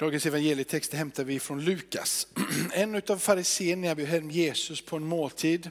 Dagens 0.00 0.26
evangelietext 0.26 0.92
hämtar 0.94 1.24
vi 1.24 1.40
från 1.40 1.64
Lukas. 1.64 2.26
En 2.72 3.02
av 3.08 3.18
fariséerna 3.18 3.94
bjöd 3.94 4.08
hem 4.08 4.30
Jesus 4.30 4.80
på 4.80 4.96
en 4.96 5.04
måltid. 5.04 5.70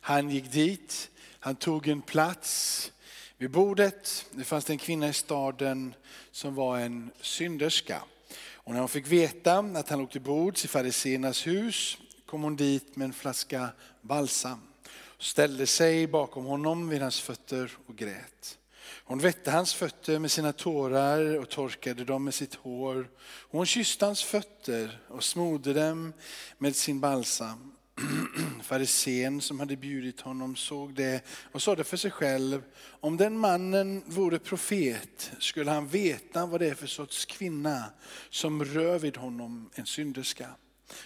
Han 0.00 0.30
gick 0.30 0.52
dit, 0.52 1.10
han 1.40 1.56
tog 1.56 1.88
en 1.88 2.02
plats 2.02 2.92
vid 3.38 3.50
bordet. 3.50 4.26
Det 4.30 4.44
fanns 4.44 4.70
en 4.70 4.78
kvinna 4.78 5.08
i 5.08 5.12
staden 5.12 5.94
som 6.30 6.54
var 6.54 6.78
en 6.78 7.10
synderska. 7.20 8.02
Och 8.52 8.72
när 8.72 8.80
hon 8.80 8.88
fick 8.88 9.06
veta 9.06 9.58
att 9.58 9.88
han 9.88 9.98
låg 9.98 10.10
till 10.10 10.20
bords 10.20 10.64
i 10.64 10.68
fariséernas 10.68 11.46
hus 11.46 11.98
kom 12.26 12.42
hon 12.42 12.56
dit 12.56 12.96
med 12.96 13.04
en 13.04 13.12
flaska 13.12 13.68
balsam. 14.00 14.60
Ställde 15.18 15.66
sig 15.66 16.06
bakom 16.06 16.44
honom 16.44 16.88
vid 16.88 17.02
hans 17.02 17.20
fötter 17.20 17.72
och 17.86 17.96
grät. 17.96 18.58
Hon 18.96 19.18
vette 19.18 19.50
hans 19.50 19.74
fötter 19.74 20.18
med 20.18 20.30
sina 20.30 20.52
tårar 20.52 21.38
och 21.38 21.48
torkade 21.48 22.04
dem 22.04 22.24
med 22.24 22.34
sitt 22.34 22.54
hår. 22.54 23.10
Hon 23.50 23.66
kysste 23.66 24.06
hans 24.06 24.22
fötter 24.22 25.00
och 25.08 25.24
smorde 25.24 25.72
dem 25.72 26.12
med 26.58 26.76
sin 26.76 27.00
balsam. 27.00 27.74
Farisén 28.62 29.40
som 29.40 29.60
hade 29.60 29.76
bjudit 29.76 30.20
honom 30.20 30.56
såg 30.56 30.94
det 30.94 31.22
och 31.52 31.62
sade 31.62 31.84
för 31.84 31.96
sig 31.96 32.10
själv, 32.10 32.62
om 33.00 33.16
den 33.16 33.38
mannen 33.38 34.02
vore 34.06 34.38
profet 34.38 35.32
skulle 35.38 35.70
han 35.70 35.88
veta 35.88 36.46
vad 36.46 36.60
det 36.60 36.68
är 36.68 36.74
för 36.74 36.86
sorts 36.86 37.24
kvinna 37.24 37.84
som 38.30 38.64
rör 38.64 38.98
vid 38.98 39.16
honom, 39.16 39.70
en 39.74 39.86
synderska. 39.86 40.48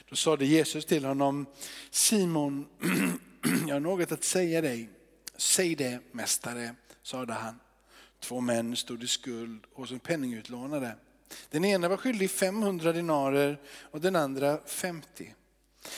Då 0.09 0.17
sade 0.17 0.47
Jesus 0.47 0.85
till 0.85 1.05
honom, 1.05 1.47
Simon, 1.91 2.67
jag 3.67 3.75
har 3.75 3.81
något 3.81 4.13
att 4.13 4.25
säga 4.25 4.61
dig. 4.61 4.91
Säg 5.37 5.75
det 5.75 6.01
mästare, 6.13 6.75
sade 7.03 7.33
han. 7.33 7.61
Två 8.21 8.41
män 8.41 8.77
stod 8.77 9.03
i 9.03 9.07
skuld 9.07 9.65
hos 9.73 9.91
en 9.91 9.99
penningutlånare. 9.99 10.95
Den 11.51 11.65
ena 11.65 11.89
var 11.89 11.97
skyldig 11.97 12.31
500 12.31 12.93
dinarer 12.93 13.61
och 13.91 14.01
den 14.01 14.17
andra 14.17 14.59
50. 14.67 15.35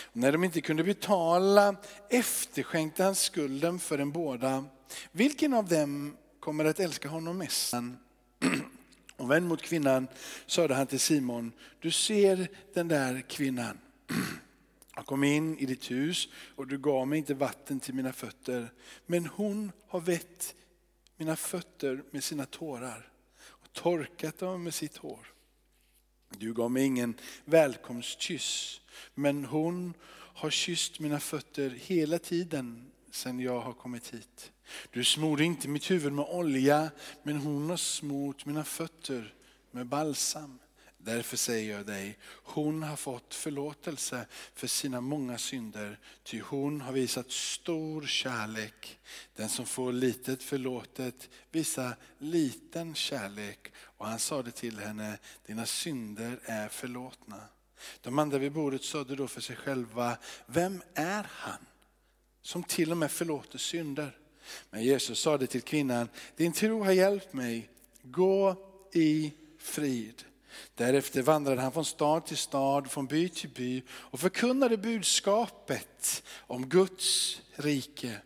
Och 0.03 0.17
när 0.17 0.33
de 0.33 0.45
inte 0.45 0.61
kunde 0.61 0.85
betala 0.85 1.77
efterskänkte 2.09 3.05
han 3.05 3.15
skulden 3.15 3.79
för 3.79 3.99
dem 3.99 4.13
båda. 4.13 4.65
Vilken 5.13 5.55
av 5.55 5.69
dem 5.69 6.17
kommer 6.41 6.65
att 6.65 6.81
älska 6.81 7.09
honom 7.09 7.39
mest? 7.39 7.75
Och 9.17 9.31
vänd 9.31 9.49
mot 9.49 9.63
kvinnan 9.63 10.09
sade 10.47 10.75
han 10.75 10.87
till 10.87 11.01
Simon, 11.01 11.53
du 11.81 11.91
ser 11.91 12.49
den 12.75 12.89
där 12.89 13.21
kvinnan. 13.29 13.79
Jag 14.97 15.07
kom 15.07 15.25
in 15.25 15.59
i 15.59 15.67
ditt 15.67 15.91
hus 15.91 16.29
och 16.57 16.67
du 16.67 16.79
gav 16.79 17.09
mig 17.09 17.19
inte 17.19 17.35
vatten 17.35 17.81
till 17.81 17.95
mina 17.95 18.13
fötter. 18.13 18.73
Men 19.07 19.27
hon 19.27 19.73
har 19.89 20.01
vett 20.01 20.55
mina 21.21 21.37
fötter 21.37 22.03
med 22.11 22.25
sina 22.25 22.47
tårar 22.47 23.09
och 23.41 23.73
torkat 23.73 24.39
dem 24.39 24.65
med 24.65 24.75
sitt 24.75 24.97
hår. 24.97 25.33
Du 26.39 26.53
gav 26.55 26.71
mig 26.71 26.85
ingen 26.85 27.15
välkomstkyss, 27.45 28.81
men 29.15 29.45
hon 29.45 29.95
har 30.13 30.51
kysst 30.51 31.01
mina 31.01 31.21
fötter 31.21 31.71
hela 31.71 32.19
tiden 32.19 32.91
sedan 33.11 33.41
jag 33.41 33.61
har 33.61 33.73
kommit 33.73 34.15
hit. 34.15 34.53
Du 34.91 35.05
smorde 35.05 35.45
inte 35.45 35.69
mitt 35.69 35.91
huvud 35.91 36.13
med 36.13 36.25
olja, 36.25 36.91
men 37.23 37.37
hon 37.37 37.71
har 37.71 37.77
smort 37.77 38.47
mina 38.47 38.65
fötter 38.65 39.35
med 39.71 39.87
balsam. 39.87 40.59
Därför 41.05 41.37
säger 41.37 41.77
jag 41.77 41.87
dig, 41.87 42.19
hon 42.27 42.83
har 42.83 42.97
fått 42.97 43.35
förlåtelse 43.35 44.27
för 44.55 44.67
sina 44.67 45.01
många 45.01 45.39
synder, 45.39 45.99
ty 46.23 46.41
hon 46.41 46.81
har 46.81 46.93
visat 46.93 47.31
stor 47.31 48.07
kärlek. 48.07 48.99
Den 49.37 49.49
som 49.49 49.67
får 49.67 49.93
litet 49.93 50.43
förlåtet 50.43 51.29
visar 51.51 51.97
liten 52.19 52.95
kärlek. 52.95 53.73
Och 53.83 54.07
han 54.07 54.19
sade 54.19 54.51
till 54.51 54.79
henne, 54.79 55.19
dina 55.47 55.67
synder 55.67 56.41
är 56.45 56.69
förlåtna. 56.69 57.41
De 58.01 58.19
andra 58.19 58.39
vid 58.39 58.53
bordet 58.53 58.85
sade 58.85 59.17
då 59.17 59.29
för 59.29 59.41
sig 59.41 59.57
själva, 59.57 60.19
vem 60.47 60.83
är 60.95 61.27
han 61.31 61.67
som 62.43 62.63
till 62.63 62.91
och 62.91 62.97
med 62.97 63.11
förlåter 63.11 63.59
synder? 63.59 64.19
Men 64.71 64.85
Jesus 64.85 65.21
sade 65.21 65.47
till 65.47 65.63
kvinnan, 65.63 66.09
din 66.37 66.53
tro 66.53 66.85
har 66.85 66.93
hjälpt 66.93 67.33
mig, 67.33 67.71
gå 68.03 68.57
i 68.93 69.33
frid. 69.59 70.25
Därefter 70.75 71.23
vandrade 71.23 71.61
han 71.61 71.73
från 71.73 71.85
stad 71.85 72.27
till 72.27 72.37
stad, 72.37 72.91
från 72.91 73.07
by 73.07 73.29
till 73.29 73.51
by 73.51 73.83
och 73.91 74.21
förkunnade 74.21 74.77
budskapet 74.77 76.23
om 76.39 76.69
Guds 76.69 77.41
rike. 77.55 78.17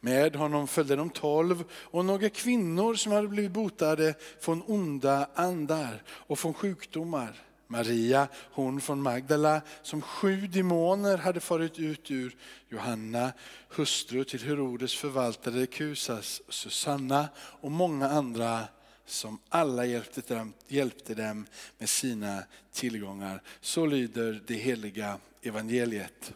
Med 0.00 0.36
honom 0.36 0.68
följde 0.68 0.96
de 0.96 1.10
tolv 1.10 1.64
och 1.72 2.04
några 2.04 2.28
kvinnor 2.28 2.94
som 2.94 3.12
hade 3.12 3.28
blivit 3.28 3.50
botade 3.50 4.14
från 4.40 4.62
onda 4.66 5.28
andar 5.34 6.02
och 6.08 6.38
från 6.38 6.54
sjukdomar. 6.54 7.42
Maria, 7.68 8.28
hon 8.52 8.80
från 8.80 9.02
Magdala, 9.02 9.60
som 9.82 10.02
sju 10.02 10.46
demoner 10.46 11.18
hade 11.18 11.40
farit 11.40 11.78
ut 11.78 12.10
ur. 12.10 12.36
Johanna, 12.68 13.32
hustru 13.68 14.24
till 14.24 14.42
Herodes 14.42 14.94
förvaltare 14.94 15.66
Kusas, 15.66 16.42
Susanna 16.48 17.28
och 17.36 17.70
många 17.70 18.08
andra 18.08 18.60
som 19.06 19.38
alla 19.48 19.86
hjälpte 19.86 20.20
dem, 20.34 20.52
hjälpte 20.68 21.14
dem 21.14 21.46
med 21.78 21.88
sina 21.88 22.42
tillgångar. 22.72 23.42
Så 23.60 23.86
lyder 23.86 24.42
det 24.46 24.54
heliga 24.54 25.18
evangeliet. 25.42 26.32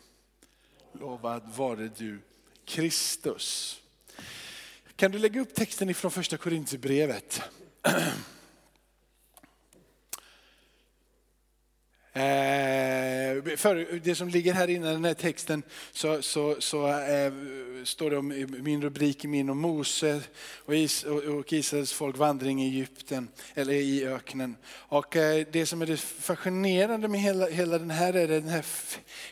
Lovad 0.93 1.43
vare 1.57 1.91
du 1.97 2.19
Kristus. 2.65 3.77
Kan 4.97 5.11
du 5.11 5.19
lägga 5.19 5.41
upp 5.41 5.55
texten 5.55 5.91
ifrån 5.91 6.11
första 6.11 6.37
Korinthierbrevet? 6.37 7.43
Eh, 12.13 13.57
för 13.57 14.01
det 14.03 14.15
som 14.15 14.29
ligger 14.29 14.53
här 14.53 14.71
innan 14.71 14.93
den 14.93 15.05
här 15.05 15.15
texten 15.15 15.63
så, 15.93 16.23
så, 16.23 16.57
så 16.59 16.89
eh, 16.89 17.33
står 17.85 18.11
det 18.11 18.17
om 18.17 18.47
min 18.63 18.83
rubrik 18.83 19.25
min 19.25 19.51
om 19.51 19.59
Mose 19.59 20.21
och, 20.65 20.75
is, 20.75 21.03
och, 21.05 21.23
och 21.23 21.53
Israels 21.53 21.93
folk 21.93 22.17
vandring 22.17 22.63
i 22.63 22.67
Egypten, 22.67 23.29
eller 23.55 23.73
i 23.73 24.07
öknen. 24.07 24.57
Och 24.73 25.17
eh, 25.17 25.47
det 25.53 25.67
som 25.67 25.83
är 25.83 25.87
det 25.87 25.97
fascinerande 25.97 27.09
med 27.09 27.21
hela, 27.21 27.47
hela 27.47 27.79
den 27.79 27.91
här 27.91 28.15
är 28.15 28.29
den 28.29 28.49
här 28.49 28.65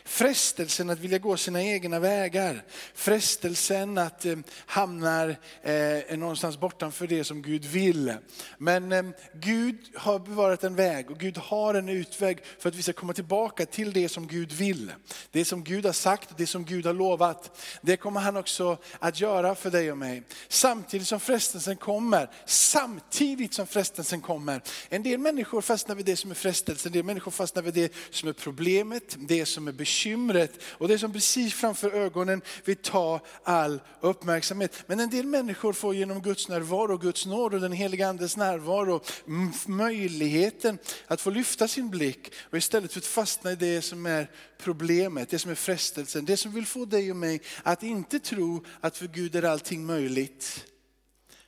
frestelsen 0.05 0.89
att 0.89 0.99
vilja 0.99 1.17
gå 1.17 1.37
sina 1.37 1.63
egna 1.63 1.99
vägar. 1.99 2.63
Frestelsen 2.93 3.97
att 3.97 4.25
eh, 4.25 4.35
hamna 4.65 5.35
eh, 5.63 6.17
någonstans 6.17 6.59
bortanför 6.59 7.07
det 7.07 7.23
som 7.23 7.41
Gud 7.41 7.65
vill. 7.65 8.13
Men 8.57 8.91
eh, 8.91 9.03
Gud 9.33 9.77
har 9.95 10.19
bevarat 10.19 10.63
en 10.63 10.75
väg 10.75 11.11
och 11.11 11.19
Gud 11.19 11.37
har 11.37 11.73
en 11.73 11.89
utväg 11.89 12.37
för 12.59 12.68
för 12.69 12.73
att 12.73 12.79
vi 12.79 12.83
ska 12.83 12.93
komma 12.93 13.13
tillbaka 13.13 13.65
till 13.65 13.93
det 13.93 14.09
som 14.09 14.27
Gud 14.27 14.51
vill. 14.51 14.91
Det 15.31 15.45
som 15.45 15.63
Gud 15.63 15.85
har 15.85 15.93
sagt, 15.93 16.29
det 16.37 16.47
som 16.47 16.65
Gud 16.65 16.85
har 16.85 16.93
lovat. 16.93 17.61
Det 17.81 17.97
kommer 17.97 18.19
han 18.19 18.37
också 18.37 18.77
att 18.99 19.19
göra 19.19 19.55
för 19.55 19.71
dig 19.71 19.91
och 19.91 19.97
mig. 19.97 20.23
Samtidigt 20.47 21.07
som 21.07 21.19
frestelsen 21.19 21.75
kommer, 21.75 22.29
samtidigt 22.45 23.53
som 23.53 23.67
frestelsen 23.67 24.21
kommer. 24.21 24.61
En 24.89 25.03
del 25.03 25.19
människor 25.19 25.61
fastnar 25.61 25.95
vid 25.95 26.05
det 26.05 26.15
som 26.15 26.31
är 26.31 26.35
frestelsen, 26.35 26.89
en 26.89 26.93
del 26.93 27.03
människor 27.03 27.31
fastnar 27.31 27.63
vid 27.63 27.73
det 27.73 27.93
som 28.09 28.29
är 28.29 28.33
problemet, 28.33 29.15
det 29.19 29.45
som 29.45 29.67
är 29.67 29.71
bekymret 29.71 30.51
och 30.63 30.87
det 30.87 30.99
som 30.99 31.13
precis 31.13 31.53
framför 31.53 31.91
ögonen 31.91 32.41
vill 32.65 32.77
ta 32.77 33.19
all 33.43 33.81
uppmärksamhet. 34.01 34.83
Men 34.87 34.99
en 34.99 35.09
del 35.09 35.25
människor 35.25 35.73
får 35.73 35.95
genom 35.95 36.21
Guds 36.21 36.49
närvaro, 36.49 36.97
Guds 36.97 37.25
nåd 37.25 37.53
och 37.53 37.61
den 37.61 37.71
heliga 37.71 38.07
andes 38.07 38.37
närvaro 38.37 39.01
mm, 39.27 39.51
möjligheten 39.65 40.77
att 41.07 41.21
få 41.21 41.29
lyfta 41.29 41.67
sin 41.67 41.89
blick 41.89 42.31
och 42.51 42.57
istället 42.59 42.93
för 42.93 42.99
att 42.99 43.05
fastna 43.05 43.51
i 43.51 43.55
det 43.55 43.81
som 43.81 44.05
är 44.05 44.31
problemet, 44.57 45.29
det 45.29 45.39
som 45.39 45.51
är 45.51 45.55
frestelsen, 45.55 46.25
det 46.25 46.37
som 46.37 46.51
vill 46.51 46.65
få 46.65 46.85
dig 46.85 47.11
och 47.11 47.17
mig 47.17 47.41
att 47.63 47.83
inte 47.83 48.19
tro 48.19 48.65
att 48.81 48.97
för 48.97 49.07
Gud 49.07 49.35
är 49.35 49.43
allting 49.43 49.85
möjligt. 49.85 50.65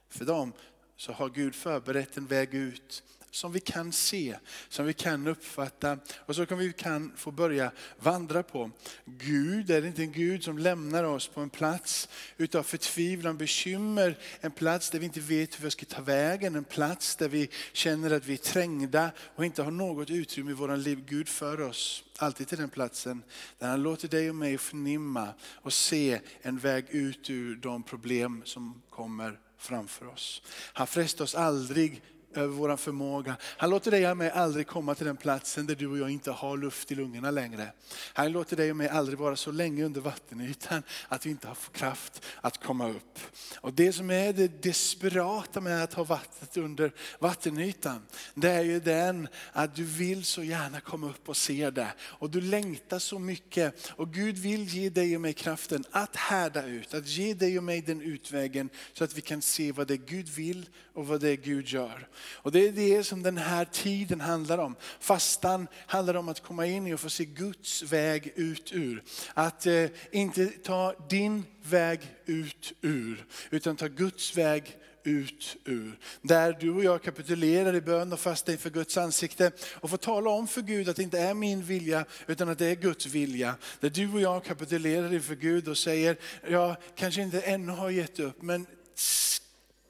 För 0.10 0.26
dem 0.26 0.54
så 0.98 1.12
har 1.12 1.30
Gud 1.30 1.56
förberett 1.56 2.18
en 2.18 2.28
väg 2.28 2.54
ut 2.54 3.04
som 3.32 3.52
vi 3.52 3.60
kan 3.60 3.92
se, 3.92 4.38
som 4.70 4.86
vi 4.86 4.94
kan 4.94 5.28
uppfatta 5.28 5.98
och 6.18 6.36
som 6.36 6.58
vi 6.58 6.74
kan 6.74 7.12
få 7.16 7.32
börja 7.32 7.72
vandra 8.00 8.44
på. 8.44 8.72
Gud 9.06 9.72
är 9.72 9.86
inte 9.86 10.02
en 10.02 10.12
Gud 10.12 10.44
som 10.44 10.58
lämnar 10.58 11.04
oss 11.04 11.28
på 11.28 11.42
en 11.42 11.50
plats 11.50 12.10
utav 12.38 12.64
förtvivlan, 12.64 13.38
bekymmer, 13.38 14.18
en 14.42 14.52
plats 14.52 14.90
där 14.90 15.00
vi 15.00 15.06
inte 15.06 15.20
vet 15.20 15.60
hur 15.60 15.64
vi 15.64 15.72
ska 15.72 15.86
ta 15.86 16.02
vägen, 16.02 16.56
en 16.56 16.64
plats 16.64 17.16
där 17.16 17.30
vi 17.30 17.50
känner 17.74 18.12
att 18.12 18.26
vi 18.26 18.34
är 18.34 18.38
trängda 18.38 19.12
och 19.36 19.46
inte 19.46 19.64
har 19.64 19.72
något 19.72 20.10
utrymme 20.10 20.52
i 20.52 20.54
våra 20.54 20.76
liv. 20.76 21.04
Gud 21.06 21.30
för 21.30 21.62
oss 21.62 22.04
alltid 22.18 22.48
till 22.48 22.58
den 22.58 22.70
platsen 22.70 23.24
där 23.60 23.68
han 23.68 23.84
låter 23.84 24.08
dig 24.08 24.30
och 24.30 24.36
mig 24.36 24.58
förnimma 24.58 25.34
och 25.44 25.74
se 25.74 26.20
en 26.42 26.58
väg 26.58 26.86
ut 26.90 27.30
ur 27.30 27.56
de 27.56 27.84
problem 27.84 28.42
som 28.46 28.82
kommer 28.90 29.40
framför 29.58 30.08
oss. 30.08 30.42
Han 30.74 30.88
frestar 30.88 31.26
oss 31.26 31.36
aldrig 31.36 32.02
över 32.34 32.48
vår 32.48 32.78
förmåga. 32.78 33.36
Han 33.42 33.70
låter 33.70 33.92
dig 33.92 34.12
och 34.12 34.18
mig 34.18 34.30
aldrig 34.30 34.68
komma 34.68 34.96
till 34.96 35.06
den 35.06 35.18
platsen 35.18 35.66
där 35.66 35.76
du 35.76 35.88
och 35.88 35.98
jag 35.98 36.10
inte 36.10 36.32
har 36.32 36.58
luft 36.58 36.92
i 36.92 36.96
lungorna 36.96 37.32
längre. 37.32 37.72
Han 38.14 38.32
låter 38.32 38.58
dig 38.58 38.72
och 38.72 38.78
mig 38.78 38.88
aldrig 38.88 39.20
vara 39.20 39.36
så 39.36 39.52
länge 39.52 39.84
under 39.84 40.02
vattenytan 40.02 40.84
att 41.08 41.26
vi 41.26 41.30
inte 41.30 41.48
har 41.48 41.58
kraft 41.72 42.26
att 42.42 42.64
komma 42.64 42.90
upp. 42.90 43.20
Och 43.56 43.74
det 43.74 43.94
som 43.94 44.10
är 44.10 44.34
det 44.34 44.64
desperata 44.64 45.62
med 45.62 45.84
att 45.84 45.94
ha 45.94 46.04
vattnet 46.04 46.58
under 46.58 46.94
vattenytan, 47.20 48.06
det 48.34 48.50
är 48.50 48.64
ju 48.64 48.80
den 48.80 49.28
att 49.52 49.76
du 49.76 49.84
vill 49.84 50.26
så 50.26 50.44
gärna 50.44 50.80
komma 50.80 51.10
upp 51.10 51.30
och 51.30 51.38
se 51.38 51.70
det. 51.70 51.94
Och 52.02 52.30
du 52.30 52.42
längtar 52.42 53.00
så 53.00 53.20
mycket 53.20 53.90
och 53.90 54.14
Gud 54.14 54.38
vill 54.38 54.68
ge 54.68 54.90
dig 54.90 55.16
och 55.16 55.22
mig 55.22 55.34
kraften 55.34 55.84
att 55.92 56.16
härda 56.16 56.66
ut, 56.66 56.94
att 56.94 57.08
ge 57.08 57.34
dig 57.34 57.58
och 57.58 57.64
mig 57.64 57.82
den 57.82 58.02
utvägen 58.02 58.70
så 58.94 59.04
att 59.04 59.18
vi 59.18 59.22
kan 59.22 59.42
se 59.42 59.72
vad 59.72 59.88
det 59.88 59.94
är 59.94 59.98
Gud 59.98 60.30
vill 60.30 60.70
och 60.94 61.08
vad 61.08 61.22
det 61.22 61.30
är 61.30 61.36
Gud 61.36 61.68
gör. 61.68 62.08
Och 62.24 62.52
det 62.52 62.68
är 62.68 62.72
det 62.72 63.04
som 63.04 63.24
den 63.24 63.38
här 63.38 63.66
tiden 63.66 64.22
handlar 64.22 64.58
om. 64.58 64.76
Fastan 65.00 65.68
handlar 65.88 66.14
om 66.14 66.30
att 66.30 66.44
komma 66.44 66.66
in 66.66 66.88
i 66.88 66.94
och 66.94 67.00
få 67.00 67.10
se 67.10 67.26
Guds 67.26 67.84
väg 67.84 68.34
ut 68.36 68.72
ur. 68.74 69.04
Att 69.34 69.66
eh, 69.66 69.86
inte 70.12 70.48
ta 70.48 70.96
din 71.10 71.46
väg 71.64 72.00
ut 72.26 72.74
ur, 72.82 73.26
utan 73.50 73.76
ta 73.76 73.88
Guds 73.88 74.38
väg 74.38 74.78
ut 75.04 75.58
ur. 75.66 75.98
Där 76.22 76.58
du 76.60 76.70
och 76.70 76.84
jag 76.84 77.04
kapitulerar 77.04 77.76
i 77.76 77.82
bön 77.82 78.14
och 78.14 78.20
fasta 78.20 78.52
inför 78.52 78.70
Guds 78.70 78.98
ansikte 78.98 79.52
och 79.74 79.90
får 79.90 79.98
tala 79.98 80.30
om 80.30 80.48
för 80.48 80.62
Gud 80.62 80.90
att 80.90 80.96
det 80.96 81.04
inte 81.04 81.20
är 81.20 81.34
min 81.34 81.64
vilja 81.64 82.06
utan 82.28 82.50
att 82.50 82.60
det 82.60 82.68
är 82.68 82.76
Guds 82.76 83.06
vilja. 83.06 83.56
Där 83.80 83.90
du 83.90 84.14
och 84.14 84.22
jag 84.22 84.44
kapitulerar 84.44 85.14
inför 85.14 85.36
Gud 85.36 85.68
och 85.68 85.78
säger, 85.78 86.18
jag 86.50 86.76
kanske 86.96 87.22
inte 87.22 87.42
ännu 87.42 87.72
har 87.72 87.90
gett 87.90 88.20
upp 88.20 88.42
men 88.42 88.66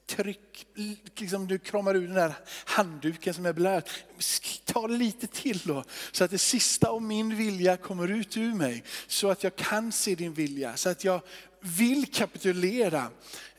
tryck, 0.07 0.50
liksom 1.15 1.47
du 1.47 1.59
kramar 1.59 1.95
ur 1.95 2.07
den 2.07 2.15
där 2.15 2.33
handduken 2.65 3.33
som 3.33 3.45
är 3.45 3.53
blöt. 3.53 3.89
Ta 4.65 4.87
lite 4.87 5.27
till 5.27 5.59
då, 5.63 5.83
så 6.11 6.23
att 6.23 6.31
det 6.31 6.37
sista 6.37 6.89
av 6.89 7.01
min 7.01 7.37
vilja 7.37 7.77
kommer 7.77 8.07
ut 8.07 8.37
ur 8.37 8.53
mig. 8.53 8.83
Så 9.07 9.29
att 9.29 9.43
jag 9.43 9.55
kan 9.55 9.91
se 9.91 10.15
din 10.15 10.33
vilja, 10.33 10.77
så 10.77 10.89
att 10.89 11.03
jag 11.03 11.21
vill 11.61 12.05
kapitulera. 12.11 13.09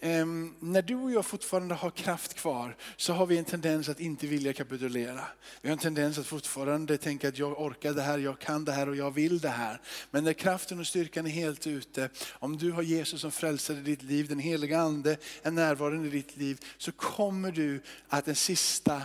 Ehm, 0.01 0.55
när 0.61 0.83
du 0.83 0.95
och 0.95 1.13
jag 1.13 1.27
fortfarande 1.27 1.75
har 1.75 1.91
kraft 1.91 2.35
kvar 2.35 2.77
så 2.97 3.13
har 3.13 3.27
vi 3.27 3.39
en 3.39 3.45
tendens 3.45 3.89
att 3.89 4.01
inte 4.01 4.27
vilja 4.27 4.53
kapitulera. 4.53 5.25
Vi 5.61 5.69
har 5.69 5.73
en 5.73 5.79
tendens 5.79 6.19
att 6.19 6.27
fortfarande 6.27 6.99
tänka 6.99 7.29
att 7.29 7.39
jag 7.39 7.61
orkar 7.61 7.93
det 7.93 8.03
här, 8.03 8.19
jag 8.19 8.39
kan 8.39 8.65
det 8.65 8.73
här 8.73 8.89
och 8.89 8.97
jag 8.97 9.11
vill 9.11 9.39
det 9.39 9.49
här. 9.49 9.81
Men 10.11 10.25
när 10.25 10.33
kraften 10.33 10.81
och 10.81 10.87
styrkan 10.87 11.27
är 11.27 11.31
helt 11.31 11.67
ute, 11.67 12.09
om 12.33 12.57
du 12.57 12.73
har 12.73 12.83
Jesus 12.83 13.21
som 13.21 13.31
frälsare 13.31 13.79
i 13.79 13.81
ditt 13.81 14.03
liv, 14.03 14.29
den 14.29 14.39
heliga 14.39 14.81
ande 14.81 15.17
är 15.43 15.51
närvarande 15.51 16.09
i 16.09 16.11
ditt 16.11 16.37
liv, 16.37 16.61
så 16.79 16.92
kommer 16.97 17.53
du 17.53 17.81
att 18.09 18.25
den 18.25 18.37
sista 18.37 19.03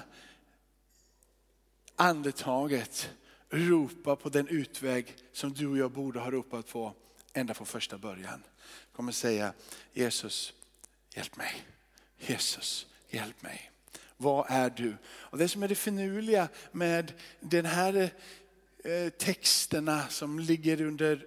andetaget 1.96 3.10
ropa 3.50 4.16
på 4.16 4.30
den 4.30 4.48
utväg 4.48 5.16
som 5.34 5.54
du 5.54 5.68
och 5.68 5.78
jag 5.78 5.92
borde 5.92 6.20
ha 6.20 6.32
ropat 6.32 6.68
på 6.68 6.94
ända 7.34 7.54
från 7.54 7.68
första 7.68 7.98
början 7.98 8.44
kommer 8.98 9.12
säga 9.12 9.54
Jesus, 9.94 10.54
hjälp 11.16 11.36
mig. 11.36 11.66
Jesus, 12.18 12.88
hjälp 13.10 13.42
mig. 13.42 13.72
Vad 14.18 14.46
är 14.50 14.70
du? 14.70 14.98
Och 15.08 15.38
det 15.38 15.48
som 15.48 15.64
är 15.64 15.68
det 15.68 15.76
finurliga 15.76 16.48
med 16.72 17.14
den 17.40 17.66
här 17.66 18.10
eh, 18.84 19.10
texterna 19.10 20.08
som 20.08 20.40
ligger 20.40 20.82
under 20.82 21.26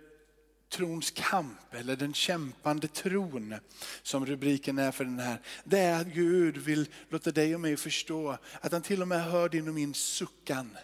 trons 0.71 1.11
kamp 1.11 1.75
eller 1.75 1.97
den 1.97 2.15
kämpande 2.15 2.89
tron 2.89 3.55
som 4.03 4.27
rubriken 4.27 4.79
är 4.79 4.91
för 4.91 5.05
den 5.05 5.19
här. 5.19 5.41
Det 5.65 5.79
är 5.79 6.01
att 6.01 6.07
Gud 6.07 6.57
vill 6.57 6.89
låta 7.09 7.31
dig 7.31 7.55
och 7.55 7.61
mig 7.61 7.77
förstå 7.77 8.39
att 8.61 8.73
han 8.73 8.83
till 8.83 9.03
och 9.03 9.09
med 9.09 9.25
hör 9.25 9.49
din 9.49 9.69
och 9.69 9.75
min 9.75 9.95
suckan. 9.95 10.77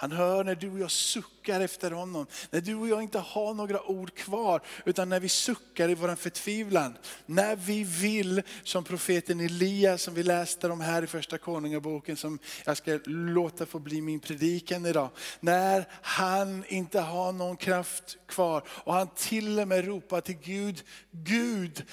Han 0.00 0.12
hör 0.12 0.44
när 0.44 0.54
du 0.54 0.70
och 0.70 0.78
jag 0.78 0.90
suckar 0.90 1.60
efter 1.60 1.90
honom. 1.90 2.26
När 2.50 2.60
du 2.60 2.74
och 2.74 2.88
jag 2.88 3.02
inte 3.02 3.18
har 3.18 3.54
några 3.54 3.82
ord 3.82 4.14
kvar, 4.14 4.60
utan 4.84 5.08
när 5.08 5.20
vi 5.20 5.28
suckar 5.28 5.88
i 5.88 5.94
vår 5.94 6.14
förtvivlan. 6.14 6.96
När 7.26 7.56
vi 7.56 7.84
vill, 7.84 8.42
som 8.62 8.84
profeten 8.84 9.40
Elias 9.40 10.02
som 10.02 10.14
vi 10.14 10.22
läste 10.22 10.68
om 10.68 10.80
här 10.80 11.02
i 11.02 11.06
första 11.06 11.38
konungaboken, 11.38 12.16
som 12.16 12.38
jag 12.64 12.76
ska 12.76 12.98
låta 13.04 13.66
få 13.66 13.78
bli 13.78 14.00
min 14.00 14.20
predikan 14.20 14.86
idag. 14.86 15.10
När 15.40 15.84
han 16.02 16.64
inte 16.68 17.00
har 17.00 17.32
någon 17.32 17.56
kraft 17.56 18.18
kvar 18.26 18.62
och 18.68 18.94
han 18.94 19.08
till 19.16 19.58
och 19.58 19.68
med 19.68 19.84
ropar 19.84 20.20
till 20.20 20.38
Gud, 20.42 20.82
Gud, 21.10 21.84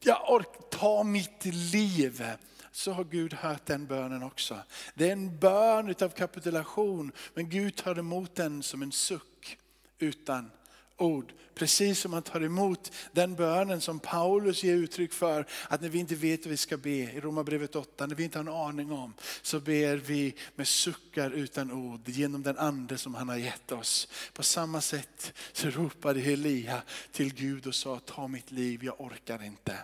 jag 0.00 0.32
orkar 0.32 0.78
ta 0.78 1.02
mitt 1.02 1.44
liv 1.44 2.24
så 2.72 2.92
har 2.92 3.04
Gud 3.04 3.34
hört 3.34 3.66
den 3.66 3.86
bönen 3.86 4.22
också. 4.22 4.58
Det 4.94 5.08
är 5.08 5.12
en 5.12 5.38
bön 5.38 5.94
av 6.00 6.08
kapitulation, 6.08 7.12
men 7.34 7.48
Gud 7.48 7.76
tar 7.76 7.98
emot 7.98 8.34
den 8.34 8.62
som 8.62 8.82
en 8.82 8.92
suck 8.92 9.58
utan 9.98 10.50
ord. 10.96 11.32
Precis 11.54 12.00
som 12.00 12.12
han 12.12 12.22
tar 12.22 12.40
emot 12.40 12.92
den 13.12 13.34
bönen 13.34 13.80
som 13.80 14.00
Paulus 14.00 14.64
ger 14.64 14.74
uttryck 14.74 15.12
för, 15.12 15.46
att 15.68 15.80
när 15.80 15.88
vi 15.88 15.98
inte 15.98 16.14
vet 16.14 16.44
vad 16.44 16.50
vi 16.50 16.56
ska 16.56 16.76
be, 16.76 16.90
i 16.90 17.20
Romarbrevet 17.20 17.76
8, 17.76 18.06
när 18.06 18.14
vi 18.14 18.24
inte 18.24 18.38
har 18.38 18.44
en 18.44 18.52
aning 18.52 18.92
om, 18.92 19.14
så 19.42 19.60
ber 19.60 19.96
vi 19.96 20.34
med 20.54 20.68
suckar 20.68 21.30
utan 21.30 21.72
ord 21.72 22.08
genom 22.08 22.42
den 22.42 22.58
ande 22.58 22.98
som 22.98 23.14
han 23.14 23.28
har 23.28 23.36
gett 23.36 23.72
oss. 23.72 24.08
På 24.32 24.42
samma 24.42 24.80
sätt 24.80 25.32
så 25.52 25.70
ropade 25.70 26.20
Elia 26.20 26.82
till 27.12 27.34
Gud 27.34 27.66
och 27.66 27.74
sa, 27.74 27.98
ta 27.98 28.28
mitt 28.28 28.50
liv, 28.50 28.84
jag 28.84 29.00
orkar 29.00 29.44
inte. 29.44 29.76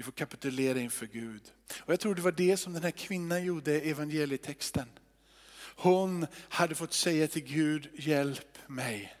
Vi 0.00 0.04
får 0.04 0.12
kapitulera 0.12 0.80
inför 0.80 1.06
Gud. 1.06 1.42
Och 1.78 1.92
jag 1.92 2.00
tror 2.00 2.14
det 2.14 2.22
var 2.22 2.32
det 2.32 2.56
som 2.56 2.72
den 2.72 2.82
här 2.82 2.90
kvinnan 2.90 3.44
gjorde 3.44 3.84
i 3.84 3.90
evangelietexten. 3.90 4.88
Hon 5.76 6.26
hade 6.48 6.74
fått 6.74 6.92
säga 6.92 7.28
till 7.28 7.42
Gud, 7.42 7.88
hjälp 7.94 8.58
mig. 8.66 9.16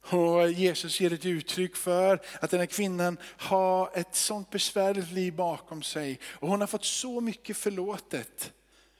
Och 0.00 0.50
Jesus 0.50 1.00
ger 1.00 1.12
ett 1.12 1.26
uttryck 1.26 1.76
för 1.76 2.20
att 2.40 2.50
den 2.50 2.60
här 2.60 2.66
kvinnan 2.66 3.18
har 3.22 3.90
ett 3.94 4.14
sånt 4.14 4.50
besvärligt 4.50 5.12
liv 5.12 5.34
bakom 5.34 5.82
sig. 5.82 6.20
Och 6.24 6.48
hon 6.48 6.60
har 6.60 6.66
fått 6.66 6.84
så 6.84 7.20
mycket 7.20 7.56
förlåtet. 7.56 8.52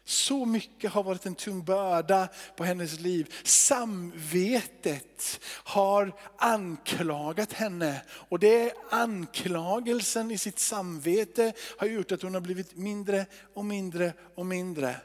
Så 0.05 0.45
mycket 0.45 0.93
har 0.93 1.03
varit 1.03 1.27
en 1.27 1.35
tung 1.35 1.65
börda 1.65 2.29
på 2.57 2.65
hennes 2.65 3.01
liv. 3.01 3.35
Samvetet 3.45 5.41
har 5.47 6.13
anklagat 6.39 7.53
henne 7.53 8.03
och 8.11 8.39
det 8.39 8.73
anklagelsen 8.91 10.31
i 10.31 10.39
sitt 10.39 10.59
samvete 10.59 11.53
har 11.79 11.87
gjort 11.87 12.13
att 12.13 12.23
hon 12.23 12.35
har 12.35 12.41
blivit 12.41 12.77
mindre 12.77 13.27
och 13.55 13.65
mindre 13.65 14.13
och 14.35 14.47
mindre. 14.47 14.97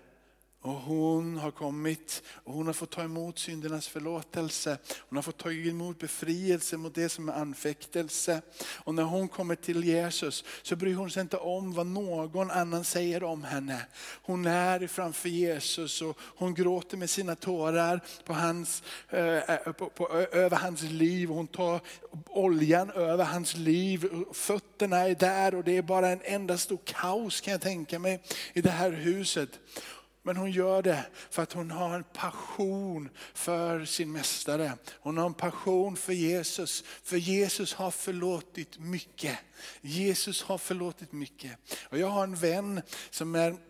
Och 0.61 0.73
hon 0.73 1.37
har 1.37 1.51
kommit 1.51 2.23
och 2.27 2.53
hon 2.53 2.65
har 2.65 2.73
fått 2.73 2.89
ta 2.89 3.03
emot 3.03 3.39
syndernas 3.39 3.87
förlåtelse. 3.87 4.77
Hon 5.09 5.17
har 5.17 5.23
fått 5.23 5.37
ta 5.37 5.51
emot 5.51 5.99
befrielse 5.99 6.77
mot 6.77 6.95
det 6.95 7.09
som 7.09 7.29
är 7.29 7.33
anfäktelse. 7.33 8.41
Och 8.75 8.95
när 8.95 9.03
hon 9.03 9.27
kommer 9.27 9.55
till 9.55 9.83
Jesus 9.83 10.43
så 10.61 10.75
bryr 10.75 10.95
hon 10.95 11.11
sig 11.11 11.21
inte 11.21 11.37
om 11.37 11.73
vad 11.73 11.87
någon 11.87 12.51
annan 12.51 12.83
säger 12.83 13.23
om 13.23 13.43
henne. 13.43 13.85
Hon 14.21 14.45
är 14.45 14.87
framför 14.87 15.29
Jesus 15.29 16.01
och 16.01 16.17
hon 16.21 16.53
gråter 16.53 16.97
med 16.97 17.09
sina 17.09 17.35
tårar 17.35 18.01
på 18.25 18.33
hans, 18.33 18.83
eh, 19.09 19.37
eh, 19.37 19.71
på, 19.71 19.89
på, 19.89 20.09
över 20.31 20.57
hans 20.57 20.81
liv. 20.81 21.29
Hon 21.29 21.47
tar 21.47 21.81
oljan 22.27 22.91
över 22.91 23.23
hans 23.23 23.55
liv. 23.55 24.09
Fötterna 24.33 24.97
är 24.97 25.15
där 25.15 25.55
och 25.55 25.63
det 25.63 25.77
är 25.77 25.81
bara 25.81 26.09
en 26.09 26.21
enda 26.23 26.57
stor 26.57 26.79
kaos 26.85 27.41
kan 27.41 27.51
jag 27.51 27.61
tänka 27.61 27.99
mig 27.99 28.23
i 28.53 28.61
det 28.61 28.69
här 28.69 28.91
huset. 28.91 29.49
Men 30.23 30.37
hon 30.37 30.51
gör 30.51 30.81
det 30.81 31.05
för 31.29 31.43
att 31.43 31.53
hon 31.53 31.71
har 31.71 31.95
en 31.95 32.03
passion 32.03 33.09
för 33.33 33.85
sin 33.85 34.11
mästare. 34.11 34.73
Hon 34.99 35.17
har 35.17 35.25
en 35.25 35.33
passion 35.33 35.95
för 35.95 36.13
Jesus. 36.13 36.83
För 37.03 37.17
Jesus 37.17 37.73
har 37.73 37.91
förlåtit 37.91 38.79
mycket. 38.79 39.37
Jesus 39.81 40.43
har 40.43 40.57
förlåtit 40.57 41.11
mycket. 41.11 41.51
Och 41.83 41.97
jag 41.97 42.07
har 42.07 42.23
en 42.23 42.35
vän 42.35 42.81
som 43.09 43.35
är 43.35 43.68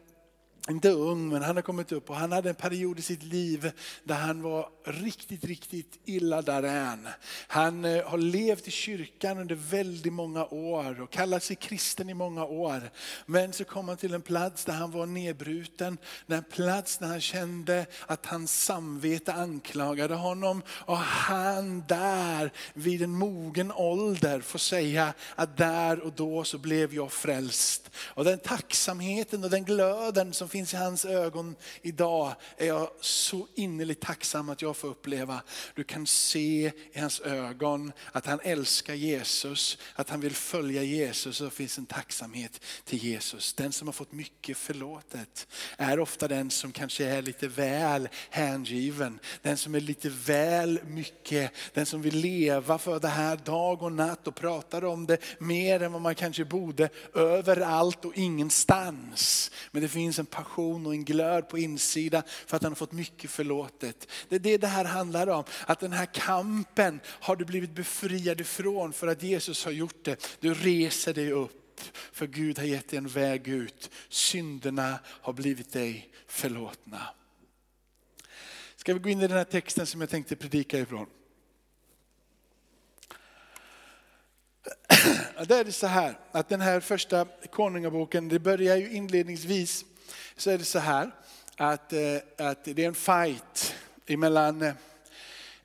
inte 0.69 0.89
ung, 0.89 1.29
men 1.29 1.43
han 1.43 1.55
har 1.55 1.63
kommit 1.63 1.91
upp 1.91 2.09
och 2.09 2.15
han 2.15 2.31
hade 2.31 2.49
en 2.49 2.55
period 2.55 2.99
i 2.99 3.01
sitt 3.01 3.23
liv 3.23 3.71
där 4.03 4.15
han 4.15 4.41
var 4.41 4.69
riktigt, 4.85 5.43
riktigt 5.43 5.99
illa 6.05 6.41
därän. 6.41 7.07
Han 7.47 7.85
eh, 7.85 8.05
har 8.05 8.17
levt 8.17 8.67
i 8.67 8.71
kyrkan 8.71 9.37
under 9.37 9.55
väldigt 9.55 10.13
många 10.13 10.45
år 10.45 11.01
och 11.01 11.11
kallat 11.11 11.43
sig 11.43 11.55
kristen 11.55 12.09
i 12.09 12.13
många 12.13 12.45
år. 12.45 12.91
Men 13.25 13.53
så 13.53 13.63
kom 13.63 13.87
han 13.87 13.97
till 13.97 14.13
en 14.13 14.21
plats 14.21 14.65
där 14.65 14.73
han 14.73 14.91
var 14.91 15.05
nedbruten, 15.05 15.97
en 16.27 16.43
plats 16.43 16.97
där 16.97 17.07
han 17.07 17.21
kände 17.21 17.85
att 18.05 18.25
hans 18.25 18.63
samvete 18.63 19.33
anklagade 19.33 20.15
honom. 20.15 20.61
Och 20.69 20.97
han 20.97 21.83
där 21.87 22.51
vid 22.73 23.01
en 23.01 23.11
mogen 23.11 23.71
ålder 23.71 24.41
får 24.41 24.59
säga 24.59 25.13
att 25.35 25.57
där 25.57 25.99
och 25.99 26.13
då 26.13 26.43
så 26.43 26.57
blev 26.57 26.93
jag 26.93 27.11
frälst. 27.11 27.89
Och 27.95 28.23
den 28.23 28.39
tacksamheten 28.39 29.43
och 29.43 29.49
den 29.49 29.65
glöden 29.65 30.33
som 30.33 30.49
finns 30.49 30.58
finns 30.59 30.73
i 30.73 30.77
hans 30.77 31.05
ögon 31.05 31.55
idag 31.81 32.35
är 32.57 32.67
jag 32.67 32.89
så 33.01 33.47
innerligt 33.55 34.01
tacksam 34.01 34.49
att 34.49 34.61
jag 34.61 34.77
får 34.77 34.87
uppleva. 34.87 35.41
Du 35.75 35.83
kan 35.83 36.07
se 36.07 36.71
i 36.93 36.99
hans 36.99 37.19
ögon 37.21 37.91
att 38.11 38.25
han 38.25 38.39
älskar 38.43 38.93
Jesus, 38.93 39.77
att 39.95 40.09
han 40.09 40.19
vill 40.19 40.35
följa 40.35 40.83
Jesus 40.83 41.41
och 41.41 41.45
det 41.45 41.55
finns 41.55 41.77
en 41.77 41.85
tacksamhet 41.85 42.61
till 42.85 43.03
Jesus. 43.03 43.53
Den 43.53 43.71
som 43.71 43.87
har 43.87 43.93
fått 43.93 44.11
mycket 44.11 44.57
förlåtet 44.57 45.47
är 45.77 45.99
ofta 45.99 46.27
den 46.27 46.51
som 46.51 46.71
kanske 46.71 47.05
är 47.05 47.21
lite 47.21 47.47
väl 47.47 48.09
hängiven. 48.29 49.19
Den 49.41 49.57
som 49.57 49.75
är 49.75 49.79
lite 49.79 50.09
väl 50.09 50.79
mycket, 50.83 51.51
den 51.73 51.85
som 51.85 52.01
vill 52.01 52.15
leva 52.15 52.77
för 52.77 52.99
det 52.99 53.07
här 53.07 53.35
dag 53.35 53.83
och 53.83 53.91
natt 53.91 54.27
och 54.27 54.35
pratar 54.35 54.85
om 54.85 55.05
det 55.05 55.17
mer 55.39 55.83
än 55.83 55.91
vad 55.91 56.01
man 56.01 56.15
kanske 56.15 56.45
borde 56.45 56.89
överallt 57.13 58.05
och 58.05 58.17
ingenstans. 58.17 59.51
Men 59.71 59.81
det 59.81 59.87
finns 59.87 60.19
en 60.19 60.25
passion 60.43 60.85
och 60.85 60.93
en 60.93 61.05
glöd 61.05 61.49
på 61.49 61.57
insidan 61.57 62.23
för 62.47 62.57
att 62.57 62.63
han 62.63 62.71
har 62.71 62.75
fått 62.75 62.91
mycket 62.91 63.29
förlåtet. 63.29 64.07
Det 64.29 64.35
är 64.35 64.39
det 64.39 64.57
det 64.57 64.67
här 64.67 64.85
handlar 64.85 65.27
om. 65.27 65.43
Att 65.65 65.79
den 65.79 65.93
här 65.93 66.05
kampen 66.05 66.99
har 67.05 67.35
du 67.35 67.45
blivit 67.45 67.71
befriad 67.71 68.41
ifrån 68.41 68.93
för 68.93 69.07
att 69.07 69.23
Jesus 69.23 69.65
har 69.65 69.71
gjort 69.71 70.03
det. 70.03 70.37
Du 70.39 70.53
reser 70.53 71.13
dig 71.13 71.31
upp 71.31 71.81
för 72.11 72.27
Gud 72.27 72.57
har 72.57 72.65
gett 72.65 72.89
dig 72.89 72.97
en 72.97 73.07
väg 73.07 73.47
ut. 73.47 73.89
Synderna 74.09 74.99
har 75.05 75.33
blivit 75.33 75.73
dig 75.73 76.09
förlåtna. 76.27 77.01
Ska 78.75 78.93
vi 78.93 78.99
gå 78.99 79.09
in 79.09 79.21
i 79.21 79.27
den 79.27 79.37
här 79.37 79.43
texten 79.43 79.85
som 79.85 80.01
jag 80.01 80.09
tänkte 80.09 80.35
predika 80.35 80.79
ifrån? 80.79 81.05
Det 85.47 85.55
är 85.55 85.63
det 85.63 85.71
så 85.71 85.87
här 85.87 86.19
att 86.31 86.49
den 86.49 86.61
här 86.61 86.79
första 86.79 87.25
konungaboken, 87.51 88.29
det 88.29 88.39
börjar 88.39 88.77
ju 88.77 88.91
inledningsvis 88.91 89.85
så 90.39 90.49
är 90.51 90.57
det 90.57 90.65
så 90.65 90.79
här 90.79 91.11
att, 91.57 91.93
eh, 91.93 92.15
att 92.37 92.63
det 92.63 92.83
är 92.83 92.87
en 92.87 92.95
fight 92.95 93.75
emellan 94.07 94.61
eh, 94.61 94.73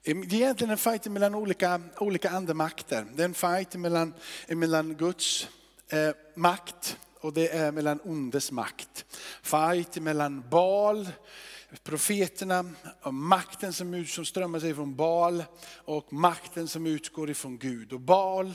det 0.02 0.10
är 0.10 0.34
egentligen 0.34 0.70
en 0.70 0.78
fight 0.78 1.06
mellan 1.06 1.34
olika, 1.34 1.80
olika 1.98 2.30
andemakter. 2.30 3.06
Det 3.14 3.22
är 3.22 3.24
en 3.24 3.34
fight 3.34 3.74
mellan, 3.74 4.14
mellan 4.48 4.94
Guds 4.94 5.48
eh, 5.88 6.10
makt 6.34 6.96
och 7.20 7.32
det 7.32 7.48
är 7.48 7.72
mellan 7.72 8.00
ondes 8.04 8.52
makt. 8.52 9.04
Fight 9.42 9.96
mellan 9.96 10.44
Baal, 10.50 11.08
profeterna, 11.82 12.64
och 13.02 13.14
makten 13.14 13.72
som, 13.72 13.94
ut, 13.94 14.08
som 14.08 14.24
strömmar 14.24 14.60
sig 14.60 14.74
från 14.74 14.96
Baal 14.96 15.44
och 15.74 16.12
makten 16.12 16.68
som 16.68 16.86
utgår 16.86 17.30
ifrån 17.30 17.58
Gud. 17.58 17.92
Och 17.92 18.00
Baal 18.00 18.54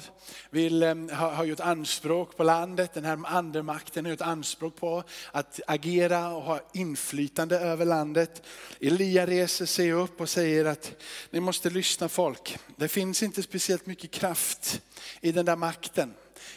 vill, 0.49 0.83
ehm, 0.83 1.09
har, 1.09 1.31
har 1.31 1.43
gjort 1.43 1.59
anspråk 1.59 2.38
på 2.38 2.43
landet, 2.43 2.93
den 2.93 3.05
här 3.05 3.19
andemakten 3.25 4.05
har 4.05 4.11
gjort 4.11 4.21
anspråk 4.21 4.75
på 4.75 5.03
att 5.31 5.59
agera 5.67 6.35
och 6.35 6.41
ha 6.41 6.59
inflytande 6.73 7.59
över 7.59 7.85
landet. 7.85 8.43
Elia 8.79 9.27
reser 9.27 9.65
sig 9.65 9.91
upp 9.91 10.21
och 10.21 10.29
säger 10.29 10.65
att 10.65 10.91
ni 11.29 11.39
måste 11.39 11.69
lyssna 11.69 12.09
folk. 12.09 12.57
Det 12.75 12.88
finns 12.88 13.23
inte 13.23 13.43
speciellt 13.43 13.85
mycket 13.85 14.11
kraft 14.11 14.81
i 15.21 15.31
den 15.31 15.45
där 15.45 15.55
makten. 15.55 16.13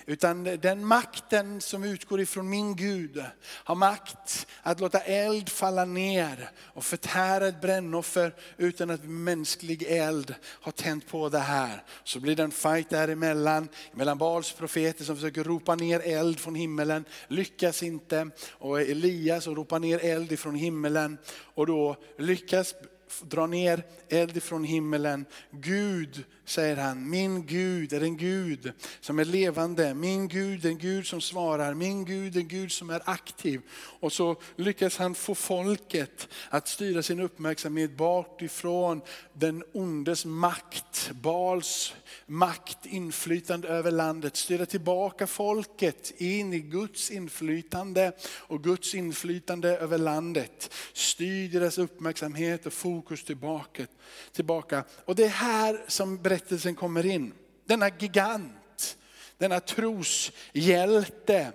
Utan 0.07 0.45
den 0.45 0.87
makten 0.87 1.61
som 1.61 1.85
utgår 1.85 2.21
ifrån 2.21 2.51
min 2.51 2.77
Gud 2.77 3.25
har 3.43 3.75
makt 3.75 4.47
att 4.63 4.81
låta 4.81 5.01
eld 5.01 5.49
falla 5.49 5.85
ner 5.85 6.51
och 6.59 6.85
förtära 6.85 7.47
ett 7.47 7.61
brännoffer 7.61 8.35
utan 8.57 8.91
att 8.91 9.05
mänsklig 9.05 9.83
eld 9.83 10.35
har 10.45 10.73
tänt 10.73 11.09
på 11.09 11.29
det 11.29 11.39
här. 11.39 11.83
Så 12.05 12.21
blir 12.21 12.37
det 12.37 12.43
en 12.43 12.51
fight 12.51 12.91
däremellan, 12.91 13.69
mellan 13.93 14.19
Baals 14.19 14.53
profeter 14.53 15.05
som 15.05 15.17
försöker 15.17 15.45
ropa 15.45 15.75
ner 15.75 16.01
eld 16.01 16.41
från 16.41 16.55
himmelen, 16.55 17.05
lyckas 17.29 17.83
inte. 17.83 18.31
Och 18.51 18.81
Elias 18.81 19.45
som 19.45 19.55
ropar 19.55 19.79
ner 19.79 19.99
eld 20.05 20.33
ifrån 20.33 20.55
himmelen 20.55 21.19
och 21.55 21.67
då 21.67 21.97
lyckas 22.19 22.75
dra 23.21 23.47
ner 23.47 23.85
eld 24.09 24.37
ifrån 24.37 24.65
himmelen. 24.65 25.25
Gud, 25.51 26.25
säger 26.45 26.77
han, 26.77 27.11
min 27.11 27.47
Gud 27.47 27.93
är 27.93 28.01
en 28.01 28.17
Gud 28.17 28.73
som 29.01 29.19
är 29.19 29.25
levande. 29.25 29.95
Min 29.95 30.29
Gud 30.29 30.65
är 30.65 30.69
en 30.69 30.79
Gud 30.79 31.07
som 31.07 31.21
svarar. 31.21 31.75
Min 31.75 32.05
Gud 32.05 32.37
är 32.37 32.41
en 32.41 32.49
Gud 32.49 32.73
som 32.73 32.91
är 32.91 33.03
aktiv. 33.05 33.61
Och 34.01 34.13
så 34.13 34.37
lyckas 34.57 34.97
han 34.97 35.15
få 35.15 35.35
folket 35.35 36.29
att 36.49 36.69
styra 36.69 37.03
sin 37.03 37.21
uppmärksamhet 37.21 37.97
bort 37.97 38.43
ifrån 38.43 39.01
den 39.33 39.65
ondes 39.73 40.25
makt, 40.25 41.11
Bals 41.15 41.95
makt, 42.27 42.87
inflytande 42.87 43.69
över 43.69 43.91
landet. 43.91 44.37
Styra 44.37 44.67
tillbaka 44.67 45.27
folket 45.27 46.13
in 46.17 46.53
i 46.53 46.61
Guds 46.61 47.11
inflytande 47.11 48.13
och 48.23 48.65
Guds 48.65 48.95
inflytande 48.95 49.79
över 49.79 49.99
landet. 49.99 50.75
Styr 50.93 51.49
deras 51.49 51.79
uppmärksamhet 51.79 52.67
och 52.67 52.73
fokus 52.73 53.02
tillbaka. 53.03 53.87
tillbaka. 54.33 54.85
Och 55.05 55.15
det 55.15 55.25
är 55.25 55.29
här 55.29 55.85
som 55.89 56.23
berättelsen 56.23 56.75
kommer 56.75 57.07
in. 57.07 57.33
Denna 57.65 57.89
gigant, 57.89 58.97
denna 59.39 59.61
troshjälte 59.61 61.53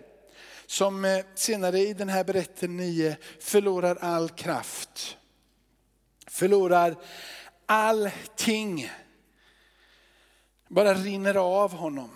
som 0.66 1.06
eh, 1.06 1.26
senare 1.36 1.80
i 1.80 1.94
den 1.94 2.10
här 2.10 2.24
berättelsen 2.24 2.78
9 2.78 3.18
förlorar 3.40 3.96
all 3.96 4.30
kraft. 4.30 5.18
Förlorar 6.28 6.96
allting 7.66 8.90
bara 10.68 10.94
rinner 10.94 11.36
av 11.36 11.72
honom. 11.72 12.10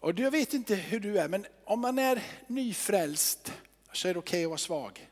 Och 0.00 0.18
jag 0.18 0.30
vet 0.30 0.54
inte 0.54 0.74
hur 0.74 1.00
du 1.00 1.18
är, 1.18 1.28
men 1.28 1.46
om 1.64 1.80
man 1.80 1.98
är 1.98 2.22
nyfrälst 2.46 3.52
så 3.92 4.08
är 4.08 4.14
det 4.14 4.18
okej 4.18 4.38
okay 4.38 4.44
att 4.44 4.48
vara 4.48 4.58
svag. 4.58 5.07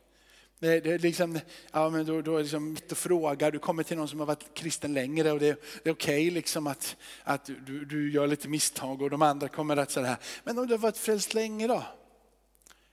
Det, 0.59 0.81
det 0.81 0.93
är 0.93 0.99
liksom, 0.99 1.39
ja, 1.73 1.91
men 1.91 2.07
då, 2.07 2.23
då 2.23 2.33
är 2.33 2.37
det 2.37 2.43
liksom 2.43 2.73
mitt 2.73 2.93
att 2.93 2.99
fråga, 2.99 3.51
du 3.51 3.59
kommer 3.59 3.83
till 3.83 3.97
någon 3.97 4.09
som 4.09 4.19
har 4.19 4.27
varit 4.27 4.55
kristen 4.55 4.95
längre 4.95 5.33
och 5.33 5.41
det, 5.41 5.47
det 5.83 5.91
är 5.91 5.95
okej 5.95 6.27
okay 6.27 6.31
liksom 6.31 6.67
att, 6.67 6.97
att 7.25 7.45
du, 7.67 7.85
du 7.85 8.13
gör 8.13 8.27
lite 8.27 8.49
misstag 8.49 9.03
och 9.03 9.11
de 9.11 9.23
andra 9.23 9.49
kommer 9.49 9.77
att 9.77 9.91
säga 9.91 10.19
Men 10.45 10.59
om 10.59 10.67
du 10.67 10.75
har 10.75 10.79
varit 10.79 10.97
frälst 10.97 11.35
länge 11.35 11.67
då? 11.67 11.83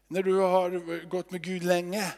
När 0.08 0.24
du 0.24 0.34
har 0.34 1.06
gått 1.06 1.32
med 1.32 1.42
Gud 1.42 1.64
länge? 1.64 2.14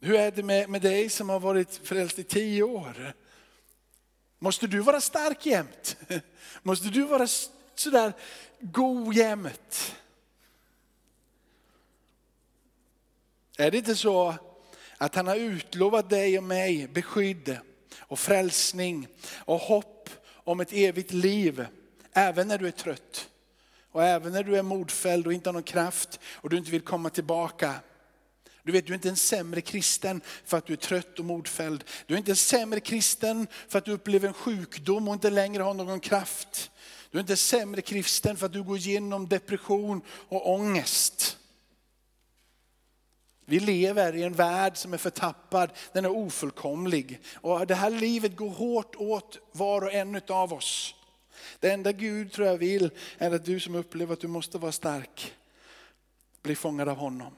Hur 0.00 0.14
är 0.14 0.30
det 0.30 0.42
med, 0.42 0.68
med 0.68 0.82
dig 0.82 1.08
som 1.08 1.28
har 1.28 1.40
varit 1.40 1.80
frälst 1.84 2.18
i 2.18 2.24
tio 2.24 2.62
år? 2.62 3.12
Måste 4.38 4.66
du 4.66 4.80
vara 4.80 5.00
stark 5.00 5.46
jämt? 5.46 5.96
Måste 6.62 6.88
du 6.88 7.02
vara 7.02 7.26
sådär 7.74 8.12
god 8.60 9.14
jämt? 9.14 9.96
Är 13.60 13.70
det 13.70 13.78
inte 13.78 13.96
så 13.96 14.34
att 14.98 15.14
han 15.14 15.26
har 15.26 15.36
utlovat 15.36 16.10
dig 16.10 16.38
och 16.38 16.44
mig 16.44 16.88
beskydd 16.88 17.58
och 17.98 18.18
frälsning 18.18 19.08
och 19.34 19.58
hopp 19.58 20.10
om 20.34 20.60
ett 20.60 20.72
evigt 20.72 21.12
liv, 21.12 21.66
även 22.12 22.48
när 22.48 22.58
du 22.58 22.66
är 22.66 22.70
trött? 22.70 23.28
Och 23.92 24.04
även 24.04 24.32
när 24.32 24.42
du 24.42 24.56
är 24.56 24.62
modfälld 24.62 25.26
och 25.26 25.32
inte 25.32 25.48
har 25.48 25.52
någon 25.52 25.62
kraft 25.62 26.20
och 26.32 26.50
du 26.50 26.56
inte 26.56 26.70
vill 26.70 26.80
komma 26.80 27.10
tillbaka. 27.10 27.74
Du 28.62 28.72
vet, 28.72 28.86
du 28.86 28.92
är 28.92 28.94
inte 28.94 29.08
en 29.08 29.16
sämre 29.16 29.60
kristen 29.60 30.20
för 30.44 30.58
att 30.58 30.66
du 30.66 30.72
är 30.72 30.76
trött 30.76 31.18
och 31.18 31.24
modfälld. 31.24 31.84
Du 32.06 32.14
är 32.14 32.18
inte 32.18 32.32
en 32.32 32.36
sämre 32.36 32.80
kristen 32.80 33.46
för 33.68 33.78
att 33.78 33.84
du 33.84 33.92
upplever 33.92 34.28
en 34.28 34.34
sjukdom 34.34 35.08
och 35.08 35.14
inte 35.14 35.30
längre 35.30 35.62
har 35.62 35.74
någon 35.74 36.00
kraft. 36.00 36.70
Du 37.10 37.18
är 37.18 37.20
inte 37.20 37.32
en 37.32 37.36
sämre 37.36 37.80
kristen 37.80 38.36
för 38.36 38.46
att 38.46 38.52
du 38.52 38.62
går 38.62 38.76
igenom 38.76 39.28
depression 39.28 40.02
och 40.28 40.50
ångest. 40.50 41.38
Vi 43.50 43.60
lever 43.60 44.16
i 44.16 44.22
en 44.22 44.32
värld 44.32 44.76
som 44.76 44.92
är 44.92 44.98
förtappad, 44.98 45.70
den 45.92 46.04
är 46.04 46.10
ofullkomlig. 46.10 47.20
Och 47.34 47.66
det 47.66 47.74
här 47.74 47.90
livet 47.90 48.36
går 48.36 48.48
hårt 48.48 48.94
åt 48.96 49.38
var 49.52 49.82
och 49.82 49.92
en 49.92 50.20
av 50.28 50.52
oss. 50.52 50.94
Det 51.60 51.70
enda 51.70 51.92
Gud 51.92 52.32
tror 52.32 52.46
jag 52.46 52.58
vill 52.58 52.90
är 53.18 53.30
att 53.30 53.44
du 53.44 53.60
som 53.60 53.74
upplever 53.74 54.12
att 54.12 54.20
du 54.20 54.28
måste 54.28 54.58
vara 54.58 54.72
stark, 54.72 55.34
blir 56.42 56.54
fångad 56.54 56.88
av 56.88 56.96
honom. 56.96 57.32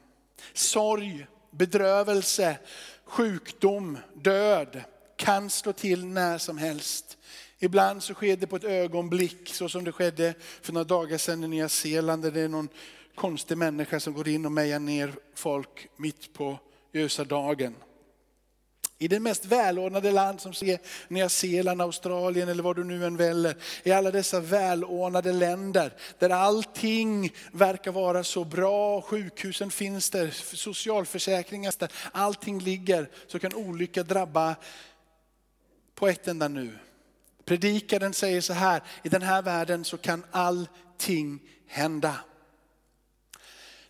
Sorg, 0.52 1.26
bedrövelse, 1.50 2.58
sjukdom, 3.04 3.98
död 4.14 4.82
kan 5.16 5.50
slå 5.50 5.72
till 5.72 6.06
när 6.06 6.38
som 6.38 6.58
helst. 6.58 7.18
Ibland 7.58 8.02
så 8.02 8.14
sker 8.14 8.36
det 8.36 8.46
på 8.46 8.56
ett 8.56 8.64
ögonblick 8.64 9.54
så 9.54 9.68
som 9.68 9.84
det 9.84 9.92
skedde 9.92 10.34
för 10.62 10.72
några 10.72 10.84
dagar 10.84 11.18
sedan 11.18 11.44
i 11.44 11.48
Nya 11.48 11.68
Zeeland 11.68 12.22
där 12.22 12.30
det 12.30 12.40
är 12.40 12.48
någon 12.48 12.68
konstig 13.14 13.58
människa 13.58 14.00
som 14.00 14.14
går 14.14 14.28
in 14.28 14.46
och 14.46 14.52
mejar 14.52 14.78
ner 14.78 15.14
folk 15.34 15.88
mitt 15.96 16.32
på 16.32 16.58
ljusa 16.92 17.24
dagen. 17.24 17.74
I 19.02 19.08
det 19.08 19.20
mest 19.20 19.44
välordnade 19.44 20.10
land 20.10 20.40
som 20.40 20.54
ser 20.54 20.78
Nya 21.08 21.28
Zeeland, 21.28 21.82
Australien 21.82 22.48
eller 22.48 22.62
vad 22.62 22.76
du 22.76 22.84
nu 22.84 23.06
än 23.06 23.16
väljer. 23.16 23.56
I 23.82 23.92
alla 23.92 24.10
dessa 24.10 24.40
välordnade 24.40 25.32
länder 25.32 25.92
där 26.18 26.30
allting 26.30 27.32
verkar 27.52 27.92
vara 27.92 28.24
så 28.24 28.44
bra, 28.44 29.00
sjukhusen 29.00 29.70
finns 29.70 30.10
där, 30.10 30.30
socialförsäkringar 30.56 31.74
där, 31.78 31.92
allting 32.12 32.58
ligger. 32.58 33.10
Så 33.26 33.38
kan 33.38 33.54
olycka 33.54 34.02
drabba 34.02 34.56
på 35.94 36.08
ett 36.08 36.28
enda 36.28 36.48
nu. 36.48 36.78
Predikaren 37.44 38.14
säger 38.14 38.40
så 38.40 38.52
här, 38.52 38.82
i 39.02 39.08
den 39.08 39.22
här 39.22 39.42
världen 39.42 39.84
så 39.84 39.96
kan 39.96 40.24
allting 40.30 41.40
hända. 41.66 42.14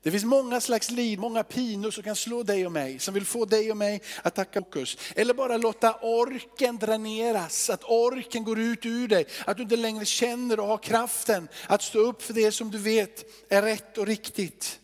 Det 0.02 0.11
finns 0.11 0.25
många 0.25 0.61
slags 0.61 0.90
liv, 0.90 1.19
många 1.19 1.45
pinor 1.45 1.90
som 1.90 2.02
kan 2.02 2.16
slå 2.16 2.42
dig 2.42 2.66
och 2.66 2.73
mig, 2.73 2.99
som 2.99 3.14
vill 3.14 3.25
få 3.25 3.45
dig 3.45 3.71
och 3.71 3.76
mig 3.76 4.02
att 4.23 4.35
tacka 4.35 4.61
fokus. 4.61 4.99
Eller 5.16 5.35
bara 5.35 5.57
låta 5.57 5.95
orken 5.95 6.78
dräneras, 6.78 7.71
att 7.71 7.85
orken 7.85 8.45
går 8.45 8.59
ut 8.59 8.87
ur 8.87 9.09
dig. 9.09 9.26
Att 9.47 9.57
du 9.57 9.62
inte 9.62 9.76
längre 9.76 10.04
känner 10.04 10.61
och 10.61 10.66
har 10.66 10.78
kraften 10.78 11.49
att 11.66 11.83
stå 11.83 11.99
upp 11.99 12.23
för 12.23 12.33
det 12.33 12.52
som 12.52 12.71
du 12.71 12.78
vet 12.78 13.25
är 13.49 13.62
rätt 13.62 13.99
och 13.99 14.07
riktigt. 14.07 14.79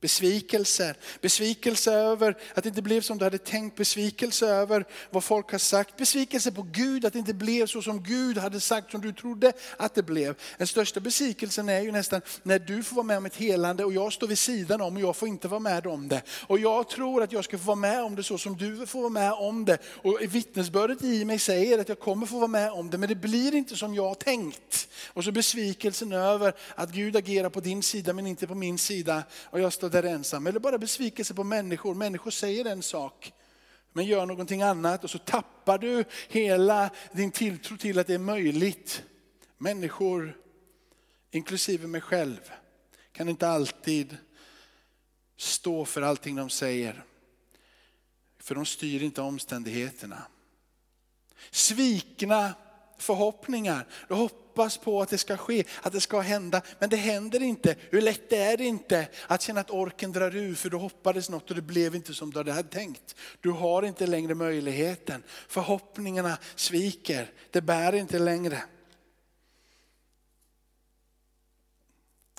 Besvikelser. 0.00 0.96
Besvikelse 1.20 1.92
över 1.92 2.36
att 2.54 2.64
det 2.64 2.68
inte 2.68 2.82
blev 2.82 3.00
som 3.00 3.18
du 3.18 3.24
hade 3.24 3.38
tänkt. 3.38 3.76
Besvikelse 3.76 4.46
över 4.46 4.84
vad 5.10 5.24
folk 5.24 5.52
har 5.52 5.58
sagt. 5.58 5.96
Besvikelse 5.96 6.52
på 6.52 6.62
Gud, 6.62 7.04
att 7.04 7.12
det 7.12 7.18
inte 7.18 7.34
blev 7.34 7.66
så 7.66 7.82
som 7.82 8.02
Gud 8.02 8.38
hade 8.38 8.60
sagt, 8.60 8.90
som 8.90 9.00
du 9.00 9.12
trodde 9.12 9.52
att 9.76 9.94
det 9.94 10.02
blev. 10.02 10.34
Den 10.58 10.66
största 10.66 11.00
besvikelsen 11.00 11.68
är 11.68 11.80
ju 11.80 11.92
nästan 11.92 12.20
när 12.42 12.58
du 12.58 12.82
får 12.82 12.96
vara 12.96 13.06
med 13.06 13.18
om 13.18 13.26
ett 13.26 13.36
helande 13.36 13.84
och 13.84 13.92
jag 13.92 14.12
står 14.12 14.26
vid 14.26 14.38
sidan 14.38 14.80
om 14.80 14.96
och 14.96 15.02
jag 15.02 15.16
får 15.16 15.28
inte 15.28 15.48
vara 15.48 15.60
med 15.60 15.86
om 15.86 16.08
det. 16.08 16.22
Och 16.46 16.58
jag 16.58 16.88
tror 16.88 17.22
att 17.22 17.32
jag 17.32 17.44
ska 17.44 17.58
få 17.58 17.64
vara 17.64 17.76
med 17.76 18.02
om 18.02 18.16
det 18.16 18.22
så 18.22 18.38
som 18.38 18.56
du 18.56 18.86
får 18.86 19.00
vara 19.00 19.10
med 19.10 19.32
om 19.32 19.64
det. 19.64 19.78
Och 19.84 20.18
vittnesbördet 20.28 21.02
i 21.02 21.24
mig 21.24 21.38
säger 21.38 21.78
att 21.78 21.88
jag 21.88 22.00
kommer 22.00 22.26
få 22.26 22.36
vara 22.36 22.46
med 22.46 22.72
om 22.72 22.90
det, 22.90 22.98
men 22.98 23.08
det 23.08 23.14
blir 23.14 23.54
inte 23.54 23.76
som 23.76 23.94
jag 23.94 24.08
har 24.08 24.14
tänkt. 24.14 24.88
Och 25.06 25.24
så 25.24 25.32
besvikelsen 25.32 26.12
över 26.12 26.54
att 26.74 26.90
Gud 26.90 27.16
agerar 27.16 27.50
på 27.50 27.60
din 27.60 27.82
sida 27.82 28.12
men 28.12 28.26
inte 28.26 28.46
på 28.46 28.54
min 28.54 28.78
sida. 28.78 29.22
Och 29.44 29.60
jag 29.60 29.72
står 29.72 29.87
står 29.88 30.02
där 30.02 30.08
ensam. 30.08 30.46
Eller 30.46 30.60
bara 30.60 30.78
besvikelse 30.78 31.34
på 31.34 31.44
människor. 31.44 31.94
Människor 31.94 32.30
säger 32.30 32.64
en 32.64 32.82
sak 32.82 33.32
men 33.92 34.06
gör 34.06 34.26
någonting 34.26 34.62
annat 34.62 35.04
och 35.04 35.10
så 35.10 35.18
tappar 35.18 35.78
du 35.78 36.04
hela 36.28 36.90
din 37.12 37.30
tilltro 37.30 37.76
till 37.76 37.98
att 37.98 38.06
det 38.06 38.14
är 38.14 38.18
möjligt. 38.18 39.02
Människor, 39.58 40.36
inklusive 41.30 41.86
mig 41.86 42.00
själv, 42.00 42.50
kan 43.12 43.28
inte 43.28 43.48
alltid 43.48 44.16
stå 45.36 45.84
för 45.84 46.02
allting 46.02 46.36
de 46.36 46.50
säger. 46.50 47.04
För 48.40 48.54
de 48.54 48.66
styr 48.66 49.02
inte 49.02 49.20
omständigheterna. 49.20 50.22
Svikna 51.50 52.54
förhoppningar. 52.98 53.86
Hoppas 54.58 54.78
på 54.78 55.02
att 55.02 55.08
det 55.08 55.18
ska 55.18 55.36
ske, 55.36 55.64
att 55.82 55.92
det 55.92 56.00
ska 56.00 56.20
hända, 56.20 56.62
men 56.78 56.90
det 56.90 56.96
händer 56.96 57.42
inte. 57.42 57.76
Hur 57.90 58.00
lätt 58.00 58.32
är 58.32 58.56
det 58.56 58.64
inte 58.64 59.08
att 59.26 59.42
känna 59.42 59.60
att 59.60 59.70
orken 59.70 60.12
drar 60.12 60.36
ur 60.36 60.54
för 60.54 60.70
du 60.70 60.76
hoppades 60.76 61.30
något 61.30 61.50
och 61.50 61.56
det 61.56 61.62
blev 61.62 61.94
inte 61.94 62.14
som 62.14 62.30
du 62.30 62.38
hade 62.38 62.62
tänkt. 62.62 63.14
Du 63.40 63.50
har 63.50 63.82
inte 63.82 64.06
längre 64.06 64.34
möjligheten. 64.34 65.22
Förhoppningarna 65.48 66.38
sviker, 66.54 67.30
det 67.50 67.60
bär 67.60 67.94
inte 67.94 68.18
längre. 68.18 68.62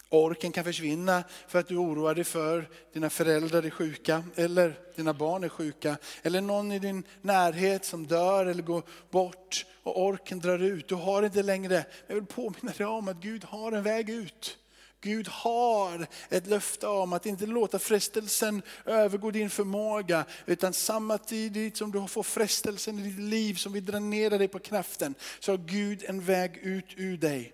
Orken 0.10 0.51
kan 0.51 0.63
försvinna 0.63 1.24
för 1.48 1.60
att 1.60 1.68
du 1.68 1.78
oroar 1.78 2.16
dig 2.16 2.24
för 2.24 2.70
dina 2.94 3.10
föräldrar 3.10 3.63
är 3.63 3.70
sjuka 3.70 4.24
eller 4.36 4.80
dina 4.96 5.13
barn 5.13 5.44
är 5.44 5.50
sjuka. 5.50 5.98
Eller 6.24 6.42
någon 6.42 6.72
i 6.72 6.80
din 6.80 7.04
närhet 7.22 7.86
som 7.86 8.08
dör 8.08 8.46
eller 8.46 8.63
går 8.63 8.84
bort 9.10 9.66
och 9.84 10.01
orken 10.04 10.39
drar 10.39 10.60
ut. 10.60 10.88
Du 10.88 10.96
har 10.96 11.24
inte 11.24 11.44
längre, 11.44 11.86
jag 12.08 12.16
vill 12.16 12.25
påminna 12.25 12.72
dig 12.78 12.86
om 12.86 13.08
att 13.08 13.22
Gud 13.22 13.44
har 13.44 13.72
en 13.72 13.84
väg 13.84 14.10
ut. 14.10 14.58
Gud 15.01 15.28
har 15.28 16.08
ett 16.30 16.48
löfte 16.48 16.88
om 16.88 17.13
att 17.13 17.25
inte 17.25 17.46
låta 17.46 17.80
frestelsen 17.80 18.62
övergå 18.86 19.32
din 19.32 19.50
förmåga. 19.50 20.25
Utan 20.46 20.74
samtidigt 20.74 21.78
som 21.78 21.92
du 21.92 22.08
får 22.08 22.24
frestelsen 22.24 23.00
i 23.00 23.01
ditt 23.01 23.20
liv 23.20 23.54
som 23.54 23.74
vill 23.74 23.86
dränera 23.86 24.38
dig 24.38 24.48
på 24.48 24.60
kraften. 24.60 25.16
Så 25.39 25.51
har 25.51 25.58
Gud 25.58 26.04
en 26.08 26.22
väg 26.22 26.58
ut 26.58 26.94
ur 26.96 27.18
dig. 27.18 27.54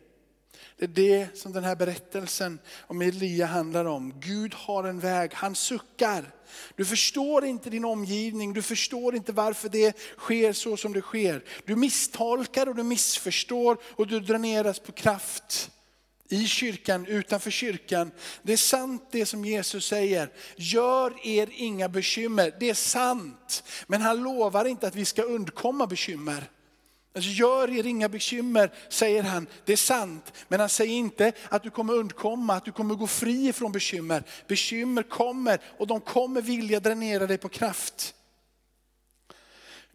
Det 0.78 0.86
är 0.86 0.88
det 0.88 1.38
som 1.38 1.54
den 1.54 1.64
här 1.64 1.76
berättelsen 1.76 2.60
om 2.82 3.02
Elia 3.02 3.46
handlar 3.46 3.86
om. 3.86 4.20
Gud 4.20 4.54
har 4.54 4.84
en 4.84 5.00
väg, 5.00 5.34
han 5.34 5.56
suckar. 5.56 6.32
Du 6.76 6.86
förstår 6.86 7.46
inte 7.46 7.70
din 7.70 7.86
omgivning, 7.86 8.54
du 8.54 8.62
förstår 8.62 9.16
inte 9.16 9.32
varför 9.32 9.70
det 9.70 9.98
sker 10.18 10.54
så 10.54 10.78
som 10.78 10.94
det 10.94 11.02
sker. 11.02 11.44
Du 11.66 11.76
misstolkar 11.76 12.70
och 12.70 12.76
du 12.76 12.84
missförstår 12.84 13.78
och 13.86 14.08
du 14.08 14.20
dräneras 14.20 14.80
på 14.80 14.92
kraft. 14.92 15.72
I 16.30 16.48
kyrkan, 16.48 17.06
utanför 17.06 17.52
kyrkan. 17.52 18.12
Det 18.42 18.54
är 18.54 18.58
sant 18.58 19.08
det 19.12 19.26
som 19.26 19.46
Jesus 19.46 19.86
säger. 19.86 20.30
Gör 20.56 21.28
er 21.28 21.50
inga 21.52 21.90
bekymmer. 21.90 22.54
Det 22.60 22.70
är 22.70 22.74
sant. 22.74 23.64
Men 23.88 24.02
han 24.02 24.24
lovar 24.24 24.66
inte 24.66 24.88
att 24.88 24.96
vi 24.96 25.06
ska 25.06 25.24
undkomma 25.24 25.88
bekymmer. 25.88 26.50
Alltså 27.16 27.30
gör 27.30 27.70
er 27.70 27.86
inga 27.86 28.10
bekymmer, 28.10 28.72
säger 28.90 29.24
han. 29.24 29.48
Det 29.66 29.74
är 29.74 29.78
sant, 29.78 30.34
men 30.48 30.60
han 30.60 30.70
säger 30.70 30.94
inte 30.94 31.32
att 31.50 31.64
du 31.64 31.70
kommer 31.70 31.94
undkomma, 31.94 32.54
att 32.54 32.66
du 32.66 32.72
kommer 32.72 32.96
gå 32.96 33.08
fri 33.08 33.54
från 33.54 33.72
bekymmer. 33.72 34.24
Bekymmer 34.48 35.04
kommer 35.04 35.60
och 35.78 35.88
de 35.88 36.02
kommer 36.02 36.42
vilja 36.42 36.80
dränera 36.80 37.28
dig 37.28 37.38
på 37.38 37.50
kraft. 37.50 38.14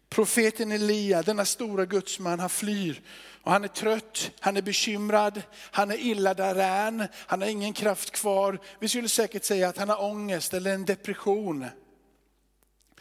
Profeten 0.09 0.71
Elia, 0.71 1.21
denna 1.21 1.45
stora 1.45 1.85
gudsman, 1.85 2.39
han 2.39 2.49
flyr. 2.49 3.01
Och 3.43 3.51
han 3.51 3.63
är 3.63 3.67
trött, 3.67 4.31
han 4.39 4.57
är 4.57 4.61
bekymrad, 4.61 5.41
han 5.71 5.91
är 5.91 5.97
illa 5.97 6.33
däran, 6.33 7.07
han 7.13 7.41
har 7.41 7.49
ingen 7.49 7.73
kraft 7.73 8.11
kvar. 8.11 8.59
Vi 8.79 8.87
skulle 8.87 9.09
säkert 9.09 9.43
säga 9.43 9.69
att 9.69 9.77
han 9.77 9.89
har 9.89 10.03
ångest 10.03 10.53
eller 10.53 10.73
en 10.73 10.85
depression. 10.85 11.65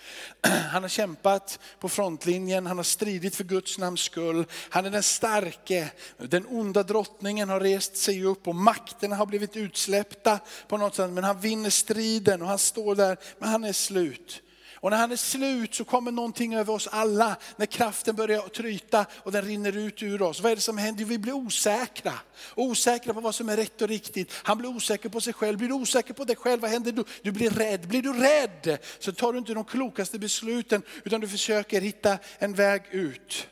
Han 0.72 0.82
har 0.82 0.88
kämpat 0.88 1.58
på 1.80 1.88
frontlinjen, 1.88 2.66
han 2.66 2.76
har 2.76 2.84
stridit 2.84 3.36
för 3.36 3.44
Guds 3.44 3.78
namns 3.78 4.00
skull. 4.00 4.46
Han 4.70 4.86
är 4.86 4.90
den 4.90 5.02
starke, 5.02 5.90
den 6.18 6.46
onda 6.46 6.82
drottningen 6.82 7.48
har 7.48 7.60
rest 7.60 7.96
sig 7.96 8.24
upp 8.24 8.48
och 8.48 8.54
makterna 8.54 9.16
har 9.16 9.26
blivit 9.26 9.56
utsläppta 9.56 10.38
på 10.68 10.76
något 10.76 10.94
sätt. 10.94 11.10
Men 11.10 11.24
han 11.24 11.40
vinner 11.40 11.70
striden 11.70 12.42
och 12.42 12.48
han 12.48 12.58
står 12.58 12.94
där, 12.94 13.16
men 13.38 13.48
han 13.48 13.64
är 13.64 13.72
slut. 13.72 14.42
Och 14.80 14.90
när 14.90 14.96
han 14.96 15.12
är 15.12 15.16
slut 15.16 15.74
så 15.74 15.84
kommer 15.84 16.10
någonting 16.12 16.54
över 16.54 16.72
oss 16.72 16.88
alla. 16.92 17.36
När 17.56 17.66
kraften 17.66 18.16
börjar 18.16 18.48
tryta 18.48 19.06
och 19.12 19.32
den 19.32 19.42
rinner 19.44 19.76
ut 19.76 20.02
ur 20.02 20.22
oss. 20.22 20.40
Vad 20.40 20.52
är 20.52 20.56
det 20.56 20.62
som 20.62 20.78
händer? 20.78 21.04
Vi 21.04 21.18
blir 21.18 21.32
osäkra. 21.32 22.12
Osäkra 22.54 23.14
på 23.14 23.20
vad 23.20 23.34
som 23.34 23.48
är 23.48 23.56
rätt 23.56 23.82
och 23.82 23.88
riktigt. 23.88 24.32
Han 24.42 24.58
blir 24.58 24.68
osäker 24.68 25.08
på 25.08 25.20
sig 25.20 25.32
själv. 25.32 25.58
Blir 25.58 25.68
du 25.68 25.74
osäker 25.74 26.14
på 26.14 26.24
dig 26.24 26.36
själv, 26.36 26.60
vad 26.62 26.70
händer 26.70 26.92
då? 26.92 27.04
Du 27.22 27.32
blir 27.32 27.50
rädd. 27.50 27.88
Blir 27.88 28.02
du 28.02 28.12
rädd 28.12 28.78
så 28.98 29.12
tar 29.12 29.32
du 29.32 29.38
inte 29.38 29.54
de 29.54 29.64
klokaste 29.64 30.18
besluten 30.18 30.82
utan 31.04 31.20
du 31.20 31.28
försöker 31.28 31.80
hitta 31.80 32.18
en 32.38 32.54
väg 32.54 32.82
ut. 32.90 33.48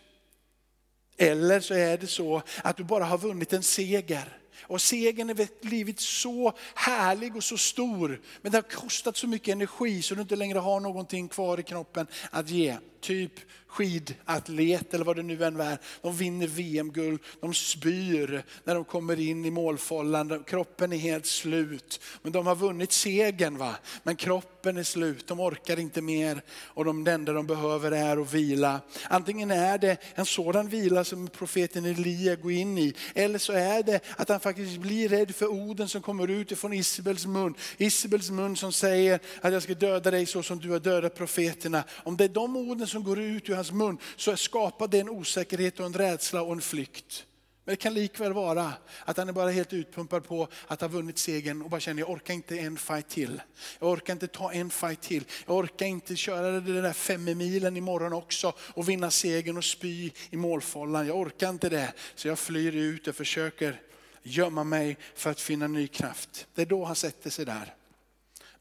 Eller 1.17 1.61
så 1.61 1.75
är 1.75 1.99
det 1.99 2.07
så 2.07 2.43
att 2.62 2.77
du 2.77 2.85
bara 2.85 3.05
har 3.05 3.19
vunnit 3.19 3.53
en 3.53 3.62
seger. 3.62 4.38
Och 4.62 4.81
segern 4.83 5.29
har 5.29 5.64
blivit 5.66 6.01
så 6.01 6.53
härlig 6.75 7.37
och 7.37 7.44
så 7.44 7.59
stor. 7.59 8.21
Men 8.42 8.53
det 8.53 8.59
har 8.59 8.62
kostat 8.62 9.16
så 9.16 9.27
mycket 9.27 9.53
energi 9.53 10.03
så 10.03 10.14
du 10.14 10.21
inte 10.21 10.37
längre 10.37 10.59
har 10.59 10.81
någonting 10.81 11.29
kvar 11.29 11.61
i 11.61 11.62
kroppen 11.62 12.07
att 12.31 12.51
ge. 12.51 12.77
Typ 13.01 13.33
skidatlet 13.69 14.95
eller 14.95 15.05
vad 15.05 15.17
det 15.17 15.23
nu 15.23 15.45
än 15.45 15.61
är. 15.61 15.79
De 16.03 16.17
vinner 16.17 16.47
VM-guld, 16.47 17.21
de 17.41 17.55
spyr 17.55 18.43
när 18.65 18.75
de 18.75 18.85
kommer 18.85 19.21
in 19.21 19.45
i 19.45 19.51
målfållan. 19.51 20.45
Kroppen 20.47 20.93
är 20.93 20.97
helt 20.97 21.27
slut. 21.27 22.01
Men 22.23 22.33
de 22.33 22.47
har 22.47 22.57
vunnit 22.57 22.93
segern 22.93 23.59
va. 23.59 23.75
Men 24.03 24.17
kroppen 24.17 24.77
är 24.77 24.83
slut, 24.83 25.27
de 25.27 25.41
orkar 25.41 25.79
inte 25.79 26.03
mer. 26.03 26.43
Och 26.63 26.85
de 26.85 27.07
enda 27.07 27.33
de 27.33 27.47
behöver 27.47 27.93
är 27.93 28.17
att 28.17 28.35
vila. 28.35 28.81
Antingen 29.09 29.51
är 29.51 29.79
det 29.79 29.97
en 30.15 30.27
sådan 30.27 30.69
vila 30.69 31.05
som 31.05 31.29
profeten 31.29 31.85
Elia 31.85 32.37
går 32.37 32.53
in 32.53 32.79
i. 32.79 32.95
Eller 33.15 33.39
så 33.39 33.53
är 33.53 33.83
det 33.83 34.01
att 34.17 34.29
han 34.29 34.41
faktiskt 34.41 34.79
blir 34.79 35.09
rädd 35.09 35.35
för 35.35 35.47
orden 35.47 35.89
som 35.89 36.03
kommer 36.03 36.29
ut 36.29 36.53
ifrån 36.53 36.73
Isabels 36.73 37.27
mun. 37.27 37.55
Isabels 37.77 38.31
mun 38.31 38.57
som 38.57 38.73
säger 38.73 39.21
att 39.41 39.53
jag 39.53 39.63
ska 39.63 39.75
döda 39.75 40.11
dig 40.11 40.27
så 40.27 40.43
som 40.43 40.59
du 40.59 40.71
har 40.71 40.81
dödat 40.81 41.15
profeterna. 41.15 41.85
Om 42.05 42.17
det 42.17 42.25
är 42.25 42.29
de 42.29 42.57
orden 42.57 42.88
som 42.88 43.05
går 43.05 43.18
ut 43.18 43.48
ur 43.48 43.55
hans 43.55 43.72
mun 43.72 43.98
så 44.16 44.37
skapar 44.37 44.88
det 44.88 45.01
en 45.01 45.09
osäkerhet 45.09 45.81
och 45.81 45.87
en 45.87 45.94
rädsla 45.94 46.42
och 46.42 46.53
en 46.53 46.61
flykt. 46.61 47.24
Men 47.68 47.72
det 47.72 47.77
kan 47.77 47.94
likväl 47.94 48.33
vara 48.33 48.72
att 49.05 49.16
han 49.16 49.29
är 49.29 49.33
bara 49.33 49.51
helt 49.51 49.72
utpumpad 49.72 50.24
på 50.24 50.48
att 50.66 50.81
ha 50.81 50.88
vunnit 50.88 51.18
segern 51.18 51.62
och 51.62 51.70
bara 51.70 51.81
känner 51.81 52.03
jag 52.03 52.11
orkar 52.11 52.35
inte 52.35 52.59
en 52.59 52.77
fight 52.77 53.09
till. 53.09 53.42
Jag 53.79 53.90
orkar 53.90 54.12
inte 54.12 54.27
ta 54.27 54.53
en 54.53 54.70
fight 54.70 55.01
till. 55.01 55.24
Jag 55.46 55.57
orkar 55.57 55.87
inte 55.87 56.16
köra 56.16 56.51
den 56.51 56.83
där 56.83 56.92
fem 56.92 57.24
milen 57.24 57.77
imorgon 57.77 58.12
också 58.12 58.53
och 58.59 58.88
vinna 58.88 59.11
segern 59.11 59.57
och 59.57 59.64
spy 59.64 60.11
i 60.31 60.37
målfållan. 60.37 61.07
Jag 61.07 61.18
orkar 61.18 61.48
inte 61.48 61.68
det. 61.68 61.92
Så 62.14 62.29
jag 62.29 62.38
flyr 62.38 62.77
ut 62.77 63.09
och 63.09 63.14
försöker 63.14 63.81
gömma 64.22 64.64
mig 64.64 64.96
för 65.14 65.31
att 65.31 65.40
finna 65.40 65.66
ny 65.66 65.87
kraft. 65.87 66.46
Det 66.55 66.62
är 66.62 66.66
då 66.66 66.85
han 66.85 66.96
sätter 66.96 67.31
sig 67.31 67.44
där. 67.44 67.74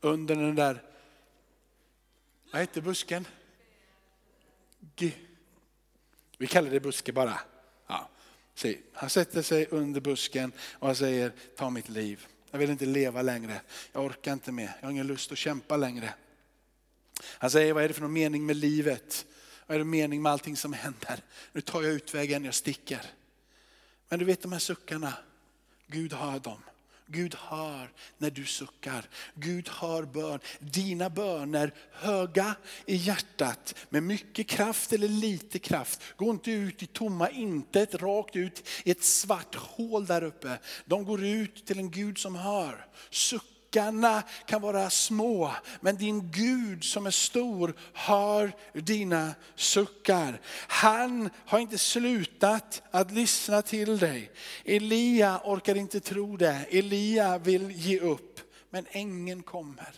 Under 0.02 0.36
den 0.36 0.56
där, 0.56 0.84
vad 2.52 2.62
heter 2.62 2.82
busken? 2.82 3.28
Vi 6.38 6.48
kallar 6.48 6.70
det 6.70 6.80
buske 6.80 7.14
bara. 7.14 7.40
Ja. 7.88 8.10
Han 8.94 9.10
sätter 9.10 9.42
sig 9.42 9.68
under 9.70 10.02
busken 10.02 10.52
och 10.74 10.88
han 10.88 10.96
säger, 10.96 11.32
ta 11.58 11.70
mitt 11.70 11.90
liv. 11.90 12.28
Jag 12.52 12.60
vill 12.60 12.70
inte 12.70 12.86
leva 12.86 13.22
längre. 13.22 13.62
Jag 13.92 14.06
orkar 14.06 14.34
inte 14.34 14.52
mer. 14.52 14.78
Jag 14.80 14.88
har 14.88 14.92
ingen 14.92 15.08
lust 15.08 15.32
att 15.32 15.38
kämpa 15.38 15.78
längre. 15.78 16.14
Han 17.24 17.52
säger, 17.52 17.74
vad 17.74 17.84
är 17.84 17.88
det 17.88 17.94
för 17.94 18.02
någon 18.02 18.14
mening 18.14 18.46
med 18.46 18.56
livet? 18.56 19.26
Vad 19.66 19.76
är 19.76 19.80
det 19.80 19.86
mening 19.86 20.22
med 20.22 20.32
allting 20.32 20.58
som 20.58 20.74
händer? 20.74 21.24
Nu 21.52 21.62
tar 21.62 21.84
jag 21.84 21.94
utvägen, 21.94 22.46
jag 22.46 22.54
sticker. 22.54 23.02
Men 24.10 24.20
du 24.20 24.26
vet 24.26 24.42
de 24.42 24.52
här 24.52 24.60
suckarna, 24.60 25.14
Gud 25.88 26.14
har 26.14 26.40
dem. 26.40 26.64
Gud 27.08 27.36
hör 27.36 27.92
när 28.18 28.32
du 28.32 28.46
suckar. 28.46 29.10
Gud 29.36 29.70
hör 29.70 30.04
bön. 30.04 30.40
Dina 30.60 31.10
böner, 31.10 31.74
höga 31.92 32.56
i 32.86 32.96
hjärtat, 32.96 33.76
med 33.90 34.04
mycket 34.04 34.48
kraft 34.48 34.94
eller 34.94 35.08
lite 35.08 35.60
kraft. 35.60 36.02
Gå 36.18 36.30
inte 36.30 36.52
ut 36.52 36.84
i 36.84 36.88
tomma 36.88 37.30
intet, 37.30 37.96
rakt 37.96 38.36
ut 38.36 38.68
i 38.84 38.92
ett 38.92 39.04
svart 39.04 39.56
hål 39.56 40.06
där 40.06 40.24
uppe. 40.24 40.60
De 40.86 41.06
går 41.06 41.26
ut 41.26 41.66
till 41.66 41.80
en 41.80 41.92
Gud 41.92 42.18
som 42.18 42.36
hör. 42.36 42.88
Sucka 43.10 43.57
Suckarna 43.68 44.24
kan 44.46 44.62
vara 44.62 44.90
små, 44.90 45.52
men 45.82 45.96
din 45.96 46.32
Gud 46.32 46.84
som 46.84 47.06
är 47.06 47.12
stor 47.12 47.74
hör 47.94 48.52
dina 48.74 49.36
suckar. 49.56 50.42
Han 50.68 51.30
har 51.46 51.60
inte 51.60 51.78
slutat 51.78 52.82
att 52.92 53.12
lyssna 53.12 53.62
till 53.62 54.00
dig. 54.00 54.32
Elia 54.66 55.42
orkar 55.44 55.76
inte 55.76 56.00
tro 56.00 56.38
det. 56.38 56.66
Elia 56.70 57.38
vill 57.38 57.72
ge 57.72 58.00
upp, 58.00 58.40
men 58.70 58.86
ängeln 58.92 59.44
kommer. 59.44 59.94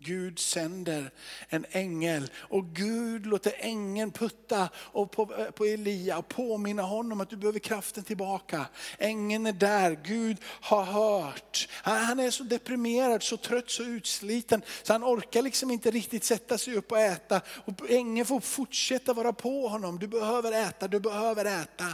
Gud 0.00 0.38
sänder 0.38 1.10
en 1.48 1.66
ängel 1.70 2.30
och 2.36 2.66
Gud 2.66 3.26
låter 3.26 3.52
ängeln 3.58 4.12
putta 4.12 4.68
och 4.74 5.10
på, 5.10 5.34
eh, 5.34 5.50
på 5.50 5.64
Elia 5.64 6.18
och 6.18 6.28
påminna 6.28 6.82
honom 6.82 7.20
att 7.20 7.30
du 7.30 7.36
behöver 7.36 7.58
kraften 7.58 8.04
tillbaka. 8.04 8.66
Ängeln 8.98 9.46
är 9.46 9.52
där, 9.52 10.00
Gud 10.04 10.36
har 10.44 10.84
hört. 10.84 11.68
Han, 11.72 12.04
han 12.04 12.20
är 12.20 12.30
så 12.30 12.44
deprimerad, 12.44 13.22
så 13.22 13.36
trött, 13.36 13.70
så 13.70 13.82
utsliten 13.82 14.62
så 14.82 14.92
han 14.92 15.04
orkar 15.04 15.42
liksom 15.42 15.70
inte 15.70 15.90
riktigt 15.90 16.24
sätta 16.24 16.58
sig 16.58 16.74
upp 16.74 16.92
och 16.92 16.98
äta. 16.98 17.40
Och 17.48 17.90
ängeln 17.90 18.26
får 18.26 18.40
fortsätta 18.40 19.12
vara 19.12 19.32
på 19.32 19.68
honom, 19.68 19.98
du 19.98 20.06
behöver 20.06 20.52
äta, 20.52 20.88
du 20.88 21.00
behöver 21.00 21.44
äta. 21.44 21.86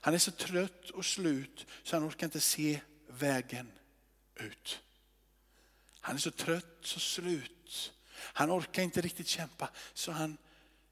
Han 0.00 0.14
är 0.14 0.18
så 0.18 0.30
trött 0.30 0.90
och 0.90 1.04
slut 1.04 1.66
så 1.82 1.96
han 1.96 2.08
orkar 2.08 2.26
inte 2.26 2.40
se 2.40 2.80
vägen 3.08 3.72
ut. 4.36 4.80
Han 6.04 6.14
är 6.14 6.20
så 6.20 6.30
trött, 6.30 6.78
så 6.80 7.00
slut. 7.00 7.92
Han 8.14 8.50
orkar 8.50 8.82
inte 8.82 9.00
riktigt 9.00 9.28
kämpa 9.28 9.70
så 9.94 10.12
han 10.12 10.36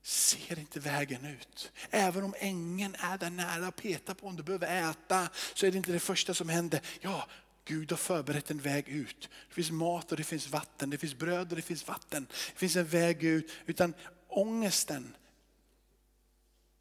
ser 0.03 0.59
inte 0.59 0.81
vägen 0.81 1.25
ut. 1.25 1.73
Även 1.91 2.25
om 2.25 2.35
ängen 2.39 2.95
är 2.99 3.19
där 3.19 3.31
nära 3.31 3.69
och 3.69 3.77
petar 3.77 4.15
på 4.15 4.27
om 4.27 4.37
du 4.37 4.43
behöver 4.43 4.91
äta 4.91 5.29
så 5.55 5.67
är 5.67 5.71
det 5.71 5.77
inte 5.77 5.93
det 5.93 6.01
första 6.01 6.35
som 6.35 6.49
händer. 6.49 6.81
Ja, 7.01 7.27
Gud 7.65 7.91
har 7.93 7.97
förberett 7.97 8.51
en 8.51 8.59
väg 8.59 8.89
ut. 8.89 9.29
Det 9.49 9.55
finns 9.55 9.71
mat 9.71 10.11
och 10.11 10.17
det 10.17 10.25
finns 10.25 10.49
vatten, 10.49 10.91
det 10.91 10.99
finns 10.99 11.15
bröd 11.15 11.51
och 11.51 11.57
det 11.57 11.63
finns 11.63 11.89
vatten. 11.89 12.27
Det 12.53 12.59
finns 12.59 12.77
en 12.77 12.87
väg 12.87 13.25
ut. 13.25 13.51
Utan 13.67 13.95
ångesten, 14.29 15.17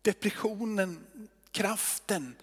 depressionen, 0.01 1.07
kraften 1.51 2.35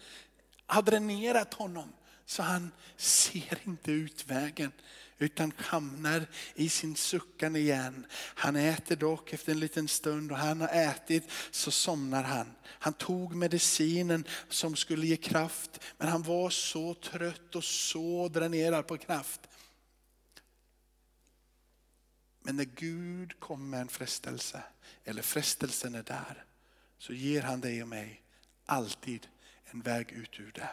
har 0.67 0.83
dränerat 0.83 1.55
honom. 1.55 1.93
Så 2.27 2.43
han 2.43 2.73
ser 2.97 3.59
inte 3.65 3.93
utvägen 3.93 4.73
utan 5.19 5.53
hamnar 5.57 6.27
i 6.55 6.69
sin 6.69 6.97
suckan 6.97 7.57
igen. 7.57 8.07
Han 8.13 8.57
äter 8.57 8.97
dock 8.97 9.33
efter 9.33 9.53
en 9.53 9.61
liten 9.61 9.89
stund 9.89 10.33
och 10.33 10.39
han 10.39 10.61
har 10.61 10.69
ätit 10.69 11.31
så 11.51 11.71
somnar 11.71 12.23
han. 12.23 12.55
Han 12.65 12.93
tog 12.93 13.35
medicinen 13.35 14.25
som 14.49 14.77
skulle 14.77 15.07
ge 15.07 15.17
kraft 15.17 15.81
men 15.99 16.09
han 16.09 16.23
var 16.23 16.51
så 16.51 16.95
trött 16.95 17.55
och 17.55 17.65
så 17.65 18.29
dränerad 18.29 18.87
på 18.87 18.99
kraft. 18.99 19.41
Men 22.43 22.57
när 22.57 22.65
Gud 22.65 23.41
kommer 23.41 23.67
med 23.67 23.81
en 23.81 23.89
frestelse, 23.89 24.63
eller 25.05 25.23
frestelsen 25.23 25.95
är 25.95 26.03
där, 26.03 26.45
så 26.99 27.13
ger 27.13 27.43
han 27.43 27.61
dig 27.61 27.83
och 27.83 27.89
mig 27.89 28.23
alltid 28.67 29.27
en 29.65 29.81
väg 29.81 30.13
ut 30.13 30.41
ur 30.41 30.53
det. 30.55 30.71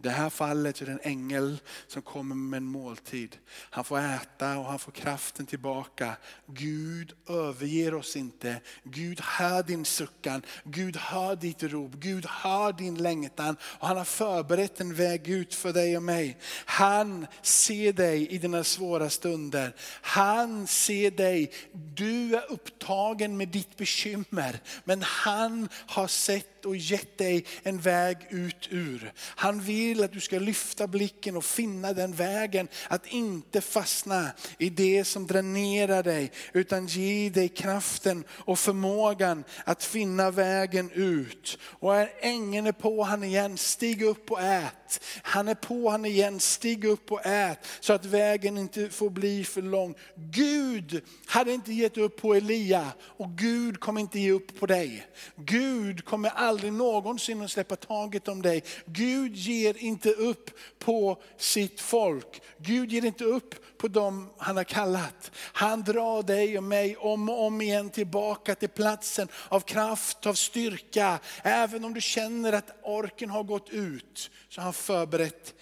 I 0.00 0.02
det 0.02 0.10
här 0.10 0.30
fallet 0.30 0.80
är 0.80 0.86
det 0.86 0.92
en 0.92 1.00
ängel 1.02 1.58
som 1.86 2.02
kommer 2.02 2.34
med 2.34 2.56
en 2.56 2.64
måltid. 2.64 3.36
Han 3.48 3.84
får 3.84 3.98
äta 3.98 4.58
och 4.58 4.64
han 4.64 4.78
får 4.78 4.92
kraften 4.92 5.46
tillbaka. 5.46 6.16
Gud 6.46 7.12
överger 7.28 7.94
oss 7.94 8.16
inte. 8.16 8.60
Gud 8.84 9.20
hör 9.20 9.62
din 9.62 9.84
suckan. 9.84 10.42
Gud 10.64 10.96
hör 10.96 11.36
ditt 11.36 11.62
rop. 11.62 11.92
Gud 11.92 12.26
hör 12.26 12.72
din 12.72 13.02
längtan. 13.02 13.56
Och 13.62 13.88
han 13.88 13.96
har 13.96 14.04
förberett 14.04 14.80
en 14.80 14.94
väg 14.94 15.28
ut 15.28 15.54
för 15.54 15.72
dig 15.72 15.96
och 15.96 16.02
mig. 16.02 16.38
Han 16.64 17.26
ser 17.42 17.92
dig 17.92 18.28
i 18.28 18.38
dina 18.38 18.64
svåra 18.64 19.10
stunder. 19.10 19.76
Han 20.02 20.66
ser 20.66 21.10
dig. 21.10 21.52
Du 21.72 22.36
är 22.36 22.52
upptagen 22.52 23.36
med 23.36 23.48
ditt 23.48 23.76
bekymmer. 23.76 24.60
Men 24.84 25.02
han 25.02 25.68
har 25.86 26.06
sett 26.06 26.59
och 26.66 26.76
gett 26.76 27.18
dig 27.18 27.44
en 27.62 27.80
väg 27.80 28.16
ut 28.30 28.68
ur. 28.70 29.12
Han 29.18 29.60
vill 29.60 30.04
att 30.04 30.12
du 30.12 30.20
ska 30.20 30.38
lyfta 30.38 30.86
blicken 30.86 31.36
och 31.36 31.44
finna 31.44 31.92
den 31.92 32.12
vägen. 32.12 32.68
Att 32.88 33.06
inte 33.06 33.60
fastna 33.60 34.30
i 34.58 34.70
det 34.70 35.04
som 35.04 35.26
dränerar 35.26 36.02
dig, 36.02 36.32
utan 36.52 36.86
ge 36.86 37.30
dig 37.30 37.48
kraften 37.48 38.24
och 38.30 38.58
förmågan 38.58 39.44
att 39.64 39.84
finna 39.84 40.30
vägen 40.30 40.90
ut. 40.90 41.58
Och 41.62 41.96
är 41.96 42.10
ängeln 42.20 42.66
är 42.66 42.72
på 42.72 43.02
han 43.02 43.24
igen, 43.24 43.58
stig 43.58 44.02
upp 44.02 44.30
och 44.30 44.40
ät. 44.40 45.04
Han 45.22 45.48
är 45.48 45.54
på 45.54 45.90
han 45.90 46.04
igen, 46.04 46.40
stig 46.40 46.84
upp 46.84 47.12
och 47.12 47.26
ät. 47.26 47.66
Så 47.80 47.92
att 47.92 48.04
vägen 48.04 48.58
inte 48.58 48.88
får 48.88 49.10
bli 49.10 49.44
för 49.44 49.62
lång. 49.62 49.94
Gud 50.16 51.04
hade 51.26 51.52
inte 51.52 51.72
gett 51.72 51.96
upp 51.96 52.20
på 52.20 52.34
Elia 52.34 52.92
och 53.00 53.28
Gud 53.30 53.80
kommer 53.80 54.00
inte 54.00 54.20
ge 54.20 54.30
upp 54.30 54.60
på 54.60 54.66
dig. 54.66 55.06
Gud 55.36 56.04
kommer 56.04 56.30
aldrig 56.30 56.49
aldrig 56.50 56.72
någonsin 56.72 57.42
att 57.42 57.50
släppa 57.50 57.76
taget 57.76 58.28
om 58.28 58.42
dig. 58.42 58.64
Gud 58.86 59.36
ger 59.36 59.76
inte 59.76 60.10
upp 60.10 60.50
på 60.78 61.22
sitt 61.36 61.80
folk. 61.80 62.42
Gud 62.58 62.92
ger 62.92 63.04
inte 63.04 63.24
upp 63.24 63.78
på 63.78 63.88
dem 63.88 64.30
han 64.38 64.56
har 64.56 64.64
kallat. 64.64 65.30
Han 65.34 65.82
drar 65.82 66.22
dig 66.22 66.58
och 66.58 66.64
mig 66.64 66.96
om 66.96 67.28
och 67.28 67.44
om 67.46 67.60
igen 67.60 67.90
tillbaka 67.90 68.54
till 68.54 68.68
platsen 68.68 69.28
av 69.48 69.60
kraft, 69.60 70.26
av 70.26 70.34
styrka. 70.34 71.18
Även 71.42 71.84
om 71.84 71.94
du 71.94 72.00
känner 72.00 72.52
att 72.52 72.76
orken 72.82 73.30
har 73.30 73.42
gått 73.42 73.68
ut 73.70 74.30
så 74.48 74.60
har 74.60 74.64
han 74.64 74.72
förberett 74.72 75.54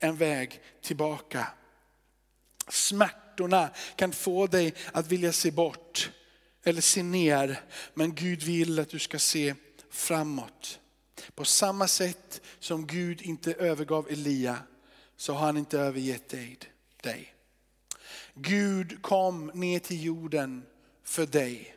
en 0.00 0.16
väg 0.16 0.60
tillbaka. 0.82 1.46
Smärtorna 2.68 3.70
kan 3.96 4.12
få 4.12 4.46
dig 4.46 4.74
att 4.92 5.06
vilja 5.06 5.32
se 5.32 5.50
bort 5.50 6.10
eller 6.64 6.80
se 6.80 7.02
ner. 7.02 7.60
Men 7.94 8.14
Gud 8.14 8.42
vill 8.42 8.78
att 8.78 8.90
du 8.90 8.98
ska 8.98 9.18
se 9.18 9.54
framåt. 9.96 10.80
På 11.34 11.44
samma 11.44 11.88
sätt 11.88 12.40
som 12.58 12.86
Gud 12.86 13.22
inte 13.22 13.52
övergav 13.52 14.06
Elia 14.10 14.58
så 15.16 15.32
har 15.32 15.46
han 15.46 15.56
inte 15.56 15.78
övergett 15.78 16.34
dig. 17.02 17.34
Gud 18.34 19.02
kom 19.02 19.50
ner 19.54 19.78
till 19.78 20.04
jorden 20.04 20.62
för 21.04 21.26
dig. 21.26 21.76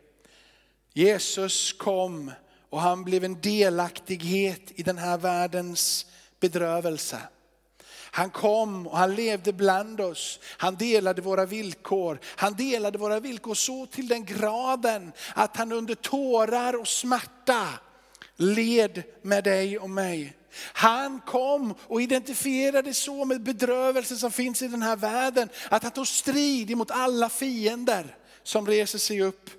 Jesus 0.93 1.73
kom 1.73 2.31
och 2.69 2.81
han 2.81 3.03
blev 3.03 3.23
en 3.23 3.41
delaktighet 3.41 4.71
i 4.75 4.83
den 4.83 4.97
här 4.97 5.17
världens 5.17 6.05
bedrövelse. 6.39 7.19
Han 8.11 8.29
kom 8.29 8.87
och 8.87 8.97
han 8.97 9.15
levde 9.15 9.53
bland 9.53 10.01
oss. 10.01 10.39
Han 10.57 10.75
delade 10.75 11.21
våra 11.21 11.45
villkor. 11.45 12.19
Han 12.23 12.53
delade 12.53 12.97
våra 12.97 13.19
villkor 13.19 13.53
så 13.53 13.85
till 13.85 14.07
den 14.07 14.25
graden 14.25 15.11
att 15.35 15.57
han 15.57 15.71
under 15.71 15.95
tårar 15.95 16.79
och 16.79 16.87
smärta 16.87 17.79
led 18.39 19.03
med 19.21 19.43
dig 19.43 19.79
och 19.79 19.89
mig. 19.89 20.33
Han 20.73 21.21
kom 21.25 21.73
och 21.81 22.01
identifierade 22.01 22.93
så 22.93 23.25
med 23.25 23.43
bedrövelsen 23.43 24.17
som 24.17 24.31
finns 24.31 24.61
i 24.61 24.67
den 24.67 24.81
här 24.81 24.95
världen, 24.95 25.49
att 25.69 25.83
han 25.83 25.91
tog 25.91 26.07
strid 26.07 26.71
emot 26.71 26.91
alla 26.91 27.29
fiender 27.29 28.15
som 28.43 28.67
reser 28.67 28.99
sig 28.99 29.21
upp 29.21 29.49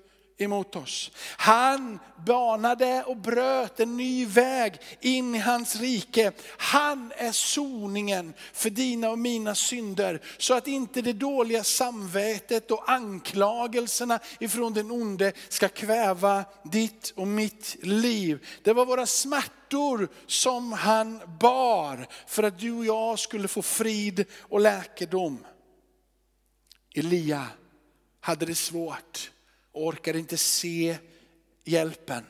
emot 0.40 0.76
oss. 0.76 1.10
Han 1.36 1.98
banade 2.16 3.04
och 3.06 3.16
bröt 3.16 3.80
en 3.80 3.96
ny 3.96 4.26
väg 4.26 4.74
in 5.00 5.34
i 5.34 5.38
hans 5.38 5.76
rike. 5.76 6.32
Han 6.58 7.12
är 7.16 7.32
soningen 7.32 8.34
för 8.52 8.70
dina 8.70 9.10
och 9.10 9.18
mina 9.18 9.54
synder. 9.54 10.22
Så 10.38 10.54
att 10.54 10.68
inte 10.68 11.02
det 11.02 11.12
dåliga 11.12 11.64
samvetet 11.64 12.70
och 12.70 12.90
anklagelserna 12.90 14.18
ifrån 14.38 14.74
den 14.74 14.90
onde 14.90 15.32
ska 15.48 15.68
kväva 15.68 16.44
ditt 16.64 17.12
och 17.16 17.28
mitt 17.28 17.76
liv. 17.82 18.46
Det 18.62 18.72
var 18.72 18.86
våra 18.86 19.06
smärtor 19.06 20.08
som 20.26 20.72
han 20.72 21.20
bar 21.40 22.06
för 22.26 22.42
att 22.42 22.58
du 22.58 22.72
och 22.72 22.84
jag 22.84 23.18
skulle 23.18 23.48
få 23.48 23.62
frid 23.62 24.24
och 24.40 24.60
läkedom. 24.60 25.44
Elia 26.94 27.46
hade 28.20 28.46
det 28.46 28.54
svårt 28.54 29.30
orkade 29.72 30.18
inte 30.18 30.36
se 30.36 30.98
hjälpen. 31.64 32.24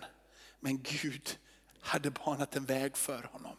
Men 0.61 0.83
Gud 0.83 1.39
hade 1.81 2.11
banat 2.11 2.57
en 2.57 2.65
väg 2.65 2.97
för 2.97 3.23
honom. 3.23 3.57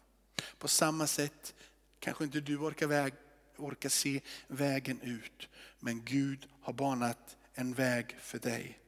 På 0.58 0.67
samma 0.67 1.08
sätt 1.08 1.56
kanske 2.00 2.24
inte 2.24 2.41
du 2.41 2.58
orkar, 2.58 2.88
väg, 2.88 3.13
orkar 3.58 3.89
se 3.89 4.22
vägen 4.48 5.02
ut. 5.02 5.50
Men 5.80 6.06
Gud 6.06 6.48
har 6.62 6.74
banat 6.74 7.38
en 7.54 7.74
väg 7.74 8.17
för 8.22 8.39
dig. 8.39 8.81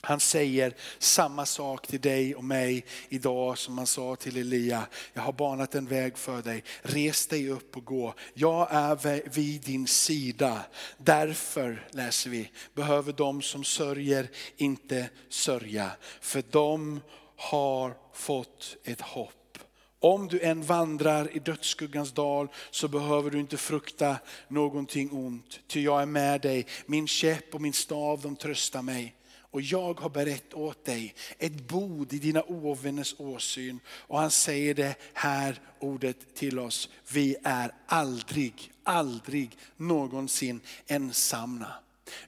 Han 0.00 0.20
säger 0.20 0.74
samma 0.98 1.46
sak 1.46 1.86
till 1.86 2.00
dig 2.00 2.34
och 2.34 2.44
mig 2.44 2.84
idag 3.08 3.58
som 3.58 3.78
han 3.78 3.86
sa 3.86 4.16
till 4.16 4.36
Elia. 4.36 4.86
Jag 5.12 5.22
har 5.22 5.32
banat 5.32 5.74
en 5.74 5.86
väg 5.86 6.18
för 6.18 6.42
dig. 6.42 6.64
Res 6.82 7.26
dig 7.26 7.50
upp 7.50 7.76
och 7.76 7.84
gå. 7.84 8.14
Jag 8.34 8.68
är 8.70 9.30
vid 9.30 9.60
din 9.60 9.86
sida. 9.86 10.60
Därför, 10.98 11.88
läser 11.90 12.30
vi, 12.30 12.50
behöver 12.74 13.12
de 13.12 13.42
som 13.42 13.64
sörjer 13.64 14.28
inte 14.56 15.08
sörja. 15.28 15.90
För 16.20 16.42
de 16.50 17.00
har 17.36 17.94
fått 18.12 18.76
ett 18.84 19.00
hopp. 19.00 19.58
Om 20.00 20.28
du 20.28 20.40
än 20.40 20.62
vandrar 20.62 21.36
i 21.36 21.38
dödsskuggans 21.38 22.12
dal 22.12 22.48
så 22.70 22.88
behöver 22.88 23.30
du 23.30 23.38
inte 23.38 23.56
frukta 23.56 24.16
någonting 24.48 25.12
ont. 25.12 25.60
Ty 25.66 25.82
jag 25.82 26.02
är 26.02 26.06
med 26.06 26.40
dig, 26.40 26.66
min 26.86 27.08
käpp 27.08 27.54
och 27.54 27.60
min 27.60 27.72
stav 27.72 28.20
de 28.20 28.36
tröstar 28.36 28.82
mig. 28.82 29.14
Och 29.50 29.62
jag 29.62 30.00
har 30.00 30.08
berett 30.08 30.54
åt 30.54 30.84
dig 30.84 31.14
ett 31.38 31.68
bod 31.68 32.12
i 32.12 32.18
dina 32.18 32.42
ovänners 32.42 33.14
åsyn. 33.18 33.80
Och 33.88 34.18
han 34.18 34.30
säger 34.30 34.74
det 34.74 34.94
här 35.12 35.60
ordet 35.80 36.34
till 36.34 36.58
oss. 36.58 36.88
Vi 37.12 37.36
är 37.44 37.74
aldrig, 37.86 38.72
aldrig 38.82 39.58
någonsin 39.76 40.60
ensamma. 40.86 41.66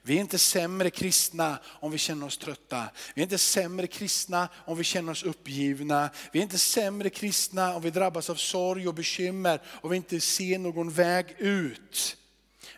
Vi 0.01 0.15
är 0.15 0.21
inte 0.21 0.37
sämre 0.37 0.89
kristna 0.89 1.59
om 1.65 1.91
vi 1.91 1.97
känner 1.97 2.25
oss 2.25 2.37
trötta. 2.37 2.89
Vi 3.13 3.21
är 3.21 3.23
inte 3.23 3.37
sämre 3.37 3.87
kristna 3.87 4.49
om 4.65 4.77
vi 4.77 4.83
känner 4.83 5.11
oss 5.11 5.23
uppgivna. 5.23 6.09
Vi 6.31 6.39
är 6.39 6.43
inte 6.43 6.57
sämre 6.57 7.09
kristna 7.09 7.75
om 7.75 7.81
vi 7.81 7.89
drabbas 7.89 8.29
av 8.29 8.35
sorg 8.35 8.87
och 8.87 8.93
bekymmer 8.93 9.61
och 9.65 9.91
vi 9.91 9.97
inte 9.97 10.21
ser 10.21 10.59
någon 10.59 10.91
väg 10.91 11.35
ut. 11.37 12.17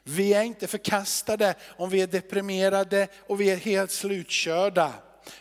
Vi 0.04 0.34
är 0.34 0.44
inte 0.44 0.68
förkastade 0.68 1.56
om 1.78 1.90
vi 1.90 2.02
är 2.02 2.08
deprimerade 2.08 3.08
och 3.28 3.42
vi 3.42 3.50
är 3.50 3.58
helt 3.58 3.92
slutkörda. 3.92 4.94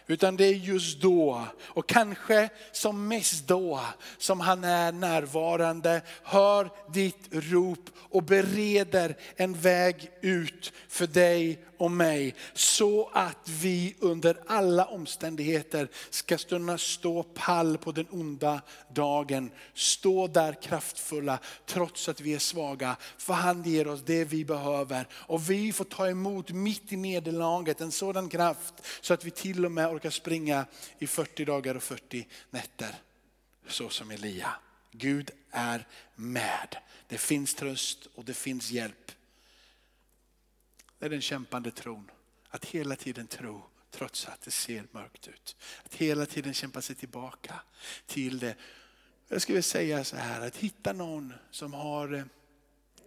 Utan 0.06 0.36
det 0.36 0.44
är 0.44 0.54
just 0.54 1.00
då, 1.00 1.46
och 1.60 1.88
kanske 1.88 2.48
som 2.72 3.08
mest 3.08 3.46
då, 3.46 3.80
som 4.18 4.40
han 4.40 4.64
är 4.64 4.92
närvarande, 4.92 6.02
hör 6.22 6.70
ditt 6.92 7.28
rop 7.30 7.90
och 7.96 8.22
bereder 8.22 9.16
en 9.36 9.54
väg 9.54 10.10
ut 10.20 10.72
för 10.88 11.06
dig 11.06 11.64
och 11.82 11.90
mig. 11.90 12.34
Så 12.52 13.10
att 13.12 13.48
vi 13.48 13.94
under 13.98 14.36
alla 14.46 14.84
omständigheter 14.84 15.88
ska 16.10 16.36
kunna 16.36 16.78
stå 16.78 17.22
pall 17.22 17.78
på 17.78 17.92
den 17.92 18.06
onda 18.10 18.60
dagen. 18.94 19.50
Stå 19.74 20.26
där 20.26 20.62
kraftfulla 20.62 21.38
trots 21.66 22.08
att 22.08 22.20
vi 22.20 22.34
är 22.34 22.38
svaga. 22.38 22.96
För 23.18 23.34
han 23.34 23.62
ger 23.62 23.88
oss 23.88 24.02
det 24.04 24.24
vi 24.24 24.44
behöver. 24.44 25.08
Och 25.12 25.50
vi 25.50 25.72
får 25.72 25.84
ta 25.84 26.08
emot 26.08 26.50
mitt 26.50 26.92
i 26.92 26.96
nederlaget 26.96 27.80
en 27.80 27.92
sådan 27.92 28.28
kraft 28.28 28.74
så 29.00 29.14
att 29.14 29.24
vi 29.24 29.30
till 29.30 29.64
och 29.64 29.72
med 29.72 29.88
orkar 29.88 30.10
springa 30.10 30.66
i 30.98 31.06
40 31.06 31.44
dagar 31.44 31.74
och 31.74 31.82
40 31.82 32.26
nätter. 32.50 32.94
Så 33.68 33.88
som 33.88 34.10
Elia. 34.10 34.54
Gud 34.92 35.30
är 35.50 35.86
med. 36.14 36.76
Det 37.08 37.18
finns 37.18 37.54
tröst 37.54 38.06
och 38.14 38.24
det 38.24 38.34
finns 38.34 38.70
hjälp. 38.70 39.12
Det 41.02 41.06
är 41.06 41.10
den 41.10 41.20
kämpande 41.20 41.70
tron. 41.70 42.10
Att 42.50 42.64
hela 42.64 42.96
tiden 42.96 43.26
tro 43.26 43.62
trots 43.90 44.26
att 44.26 44.40
det 44.40 44.50
ser 44.50 44.84
mörkt 44.90 45.28
ut. 45.28 45.56
Att 45.84 45.94
hela 45.94 46.26
tiden 46.26 46.54
kämpa 46.54 46.82
sig 46.82 46.96
tillbaka 46.96 47.60
till 48.06 48.38
det. 48.38 48.54
Jag 49.28 49.42
skulle 49.42 49.62
säga 49.62 50.04
så 50.04 50.16
här, 50.16 50.46
att 50.46 50.56
hitta 50.56 50.92
någon 50.92 51.32
som 51.50 51.72
har 51.74 52.14
eh, 52.14 52.24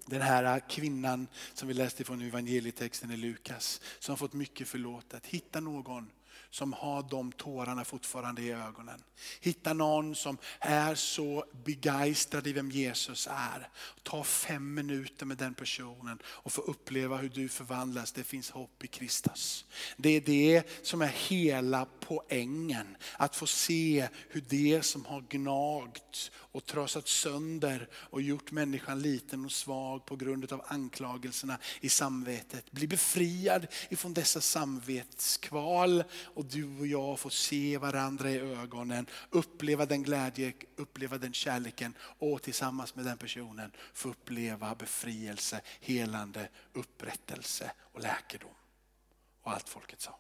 den 0.05 0.21
här 0.21 0.60
kvinnan 0.69 1.27
som 1.53 1.67
vi 1.67 1.73
läste 1.73 2.03
från 2.03 2.21
evangelietexten 2.21 3.12
i 3.12 3.17
Lukas, 3.17 3.81
som 3.99 4.12
har 4.12 4.17
fått 4.17 4.34
mycket 4.34 4.67
förlåtet. 4.67 5.25
Hitta 5.25 5.60
någon 5.60 6.12
som 6.55 6.73
har 6.73 7.03
de 7.09 7.31
tårarna 7.31 7.85
fortfarande 7.85 8.41
i 8.41 8.51
ögonen. 8.51 9.03
Hitta 9.39 9.73
någon 9.73 10.15
som 10.15 10.37
är 10.59 10.95
så 10.95 11.45
begeistrad 11.65 12.47
i 12.47 12.53
vem 12.53 12.71
Jesus 12.71 13.27
är. 13.31 13.69
Ta 14.03 14.23
fem 14.23 14.73
minuter 14.73 15.25
med 15.25 15.37
den 15.37 15.53
personen 15.53 16.19
och 16.25 16.51
få 16.51 16.61
uppleva 16.61 17.17
hur 17.17 17.29
du 17.29 17.49
förvandlas. 17.49 18.11
Det 18.11 18.23
finns 18.23 18.49
hopp 18.49 18.83
i 18.83 18.87
Kristus. 18.87 19.65
Det 19.97 20.09
är 20.09 20.21
det 20.21 20.63
som 20.83 21.01
är 21.01 21.07
hela 21.07 21.87
poängen. 21.99 22.97
Att 23.17 23.35
få 23.35 23.47
se 23.47 24.07
hur 24.29 24.43
det 24.49 24.85
som 24.85 25.05
har 25.05 25.21
gnagt 25.21 26.31
och 26.35 26.65
trasat 26.65 27.07
sönder 27.07 27.89
och 27.93 28.21
gjort 28.21 28.51
människan 28.51 29.01
liten 29.01 29.45
och 29.45 29.51
svag 29.51 30.05
på 30.05 30.15
grund 30.15 30.53
av 30.53 30.61
anklagelserna 30.67 31.57
i 31.81 31.89
samvetet. 31.89 32.71
blir 32.71 32.87
befriad 32.87 33.67
ifrån 33.89 34.13
dessa 34.13 34.41
samvetskval 34.41 36.03
och 36.23 36.44
du 36.49 36.79
och 36.79 36.88
jag 36.88 37.19
får 37.19 37.29
se 37.29 37.77
varandra 37.77 38.29
i 38.29 38.39
ögonen, 38.39 39.05
uppleva 39.29 39.86
den 39.86 40.03
glädje, 40.03 40.53
uppleva 40.75 41.17
den 41.17 41.34
kärleken 41.34 41.93
och 41.99 42.41
tillsammans 42.41 42.95
med 42.95 43.05
den 43.05 43.17
personen 43.17 43.71
få 43.93 44.10
uppleva 44.10 44.75
befrielse, 44.75 45.62
helande, 45.79 46.49
upprättelse 46.73 47.71
och 47.79 48.01
läkedom. 48.01 48.55
Och 49.41 49.51
allt 49.51 49.69
folket 49.69 50.01
sa. 50.01 50.19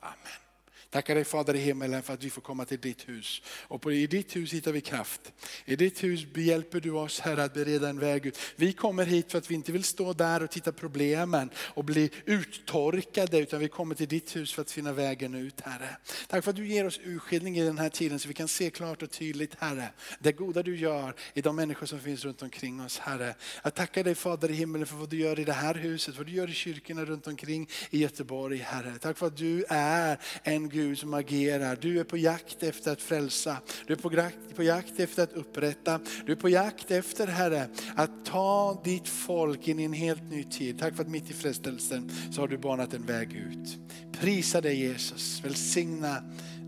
Amen. 0.00 0.51
Tackar 0.92 1.14
dig 1.14 1.24
Fader 1.24 1.54
i 1.54 1.58
himmelen 1.58 2.02
för 2.02 2.14
att 2.14 2.24
vi 2.24 2.30
får 2.30 2.42
komma 2.42 2.64
till 2.64 2.80
ditt 2.80 3.08
hus. 3.08 3.42
Och 3.46 3.92
i 3.92 4.06
ditt 4.06 4.36
hus 4.36 4.52
hittar 4.52 4.72
vi 4.72 4.80
kraft. 4.80 5.32
I 5.64 5.76
ditt 5.76 6.04
hus 6.04 6.26
hjälper 6.34 6.80
du 6.80 6.90
oss 6.90 7.20
Herre 7.20 7.44
att 7.44 7.54
bereda 7.54 7.88
en 7.88 7.98
väg 7.98 8.26
ut. 8.26 8.38
Vi 8.56 8.72
kommer 8.72 9.04
hit 9.04 9.30
för 9.30 9.38
att 9.38 9.50
vi 9.50 9.54
inte 9.54 9.72
vill 9.72 9.84
stå 9.84 10.12
där 10.12 10.42
och 10.42 10.50
titta 10.50 10.72
problemen 10.72 11.50
och 11.56 11.84
bli 11.84 12.10
uttorkade 12.24 13.38
utan 13.38 13.60
vi 13.60 13.68
kommer 13.68 13.94
till 13.94 14.08
ditt 14.08 14.36
hus 14.36 14.52
för 14.52 14.62
att 14.62 14.70
finna 14.70 14.92
vägen 14.92 15.34
ut 15.34 15.60
Herre. 15.60 15.96
Tack 16.28 16.44
för 16.44 16.50
att 16.50 16.56
du 16.56 16.66
ger 16.66 16.86
oss 16.86 17.00
urskiljning 17.04 17.58
i 17.58 17.64
den 17.64 17.78
här 17.78 17.88
tiden 17.88 18.18
så 18.18 18.28
vi 18.28 18.34
kan 18.34 18.48
se 18.48 18.70
klart 18.70 19.02
och 19.02 19.10
tydligt 19.10 19.54
Herre 19.58 19.88
det 20.18 20.32
goda 20.32 20.62
du 20.62 20.76
gör 20.76 21.14
i 21.34 21.42
de 21.42 21.56
människor 21.56 21.86
som 21.86 22.00
finns 22.00 22.24
runt 22.24 22.42
omkring 22.42 22.80
oss 22.80 22.98
Herre. 22.98 23.34
Jag 23.62 23.74
tackar 23.74 24.04
dig 24.04 24.14
Fader 24.14 24.50
i 24.50 24.54
himmelen 24.54 24.86
för 24.86 24.96
vad 24.96 25.08
du 25.08 25.18
gör 25.18 25.40
i 25.40 25.44
det 25.44 25.52
här 25.52 25.74
huset, 25.74 26.16
vad 26.16 26.26
du 26.26 26.32
gör 26.32 26.50
i 26.50 26.54
kyrkorna 26.54 27.04
runt 27.04 27.26
omkring 27.26 27.68
i 27.90 27.98
Göteborg 27.98 28.58
Herre. 28.58 28.98
Tack 29.00 29.18
för 29.18 29.26
att 29.26 29.36
du 29.36 29.64
är 29.68 30.18
en 30.42 30.68
Gud 30.68 30.81
Gud 30.82 30.98
som 30.98 31.14
agerar. 31.14 31.78
Du 31.80 32.00
är 32.00 32.04
på 32.04 32.16
jakt 32.16 32.62
efter 32.62 32.92
att 32.92 33.00
frälsa. 33.00 33.56
Du 33.86 33.92
är 33.92 33.96
på 33.96 34.12
jakt, 34.12 34.56
på 34.56 34.62
jakt 34.62 35.00
efter 35.00 35.22
att 35.22 35.32
upprätta. 35.32 36.00
Du 36.26 36.32
är 36.32 36.36
på 36.36 36.48
jakt 36.48 36.90
efter 36.90 37.26
Herre 37.26 37.68
att 37.96 38.24
ta 38.24 38.80
ditt 38.84 39.08
folk 39.08 39.68
in 39.68 39.80
i 39.80 39.84
en 39.84 39.92
helt 39.92 40.30
ny 40.30 40.44
tid. 40.44 40.78
Tack 40.78 40.96
för 40.96 41.02
att 41.02 41.08
mitt 41.08 41.30
i 41.30 41.32
frestelsen 41.32 42.10
så 42.30 42.40
har 42.40 42.48
du 42.48 42.58
banat 42.58 42.94
en 42.94 43.06
väg 43.06 43.32
ut. 43.32 43.78
Prisa 44.20 44.60
dig 44.60 44.76
Jesus, 44.76 45.44
välsigna 45.44 46.22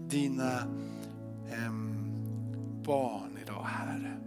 dina 0.09 0.59
eh, 1.50 1.72
barn 2.85 3.38
idag 3.42 3.64
Herre 3.64 4.23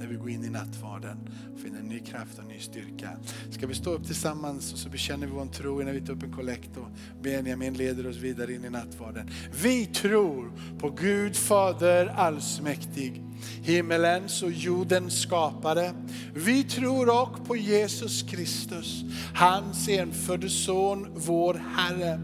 när 0.00 0.06
vi 0.06 0.16
går 0.16 0.30
in 0.30 0.44
i 0.44 0.50
nattvarden 0.50 1.18
och 1.54 1.60
finner 1.60 1.82
ny 1.82 1.98
kraft 1.98 2.38
och 2.38 2.44
ny 2.44 2.58
styrka. 2.58 3.10
Ska 3.50 3.66
vi 3.66 3.74
stå 3.74 3.92
upp 3.92 4.06
tillsammans 4.06 4.72
och 4.72 4.78
så 4.78 4.88
bekänner 4.88 5.26
vi 5.26 5.32
vår 5.32 5.46
tro 5.46 5.82
innan 5.82 5.94
vi 5.94 6.00
tar 6.00 6.12
upp 6.12 6.22
en 6.22 6.32
kollekt 6.32 6.76
och 6.76 6.88
Benjamin 7.22 7.74
leder 7.74 8.06
oss 8.06 8.16
vidare 8.16 8.54
in 8.54 8.64
i 8.64 8.70
nattvarden. 8.70 9.30
Vi 9.62 9.86
tror 9.86 10.52
på 10.78 10.90
Gud 10.90 11.36
Fader 11.36 12.06
allsmäktig, 12.06 13.22
himmelens 13.62 14.42
och 14.42 14.50
jordens 14.50 15.20
skapare. 15.20 15.92
Vi 16.34 16.64
tror 16.64 17.22
också 17.22 17.44
på 17.44 17.56
Jesus 17.56 18.22
Kristus, 18.22 19.04
hans 19.34 19.88
enfödde 19.88 20.48
son, 20.48 21.06
vår 21.14 21.54
Herre, 21.76 22.20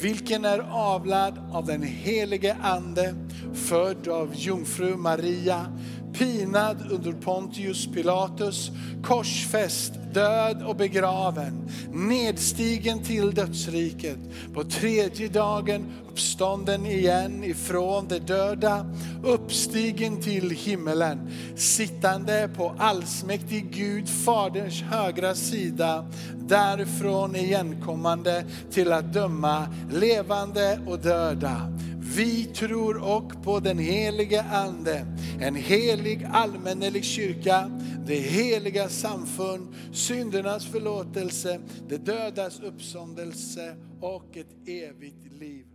vilken 0.00 0.44
är 0.44 0.58
avlad 0.70 1.38
av 1.52 1.66
den 1.66 1.82
helige 1.82 2.56
Ande, 2.62 3.14
född 3.54 4.08
av 4.08 4.34
jungfru 4.34 4.96
Maria, 4.96 5.66
pinad 6.12 6.92
under 6.92 7.12
Pontius 7.12 7.86
Pilatus, 7.86 8.70
korsfäst, 9.02 9.92
död 10.12 10.62
och 10.66 10.76
begraven, 10.76 11.68
nedstigen 11.92 13.02
till 13.02 13.34
dödsriket, 13.34 14.18
på 14.54 14.64
tredje 14.64 15.28
dagen 15.28 15.86
uppstånden 16.10 16.86
igen 16.86 17.44
ifrån 17.44 18.08
de 18.08 18.18
döda, 18.18 18.86
uppstigen 19.24 20.20
till 20.20 20.50
himmelen, 20.50 21.30
sittande 21.56 22.50
på 22.56 22.74
allsmäktig 22.78 23.70
Gud 23.70 24.08
Faderns 24.08 24.82
högra 24.82 25.34
sida, 25.34 26.06
därifrån 26.34 27.36
igenkommande 27.36 28.44
till 28.70 28.92
att 28.92 29.12
döma 29.12 29.66
levande 29.90 30.80
och 30.86 30.98
döda. 30.98 31.72
Vi 32.16 32.44
tror 32.44 32.96
och 33.16 33.42
på 33.42 33.60
den 33.60 33.78
helige 33.78 34.42
Ande, 34.42 35.06
en 35.40 35.54
helig 35.54 36.28
allmännelig 36.32 37.04
kyrka, 37.04 37.70
det 38.06 38.18
heliga 38.18 38.88
samfund, 38.88 39.74
syndernas 39.92 40.66
förlåtelse, 40.66 41.60
det 41.88 41.96
dödas 41.96 42.60
uppståndelse 42.60 43.76
och 44.00 44.36
ett 44.36 44.68
evigt 44.68 45.32
liv. 45.40 45.69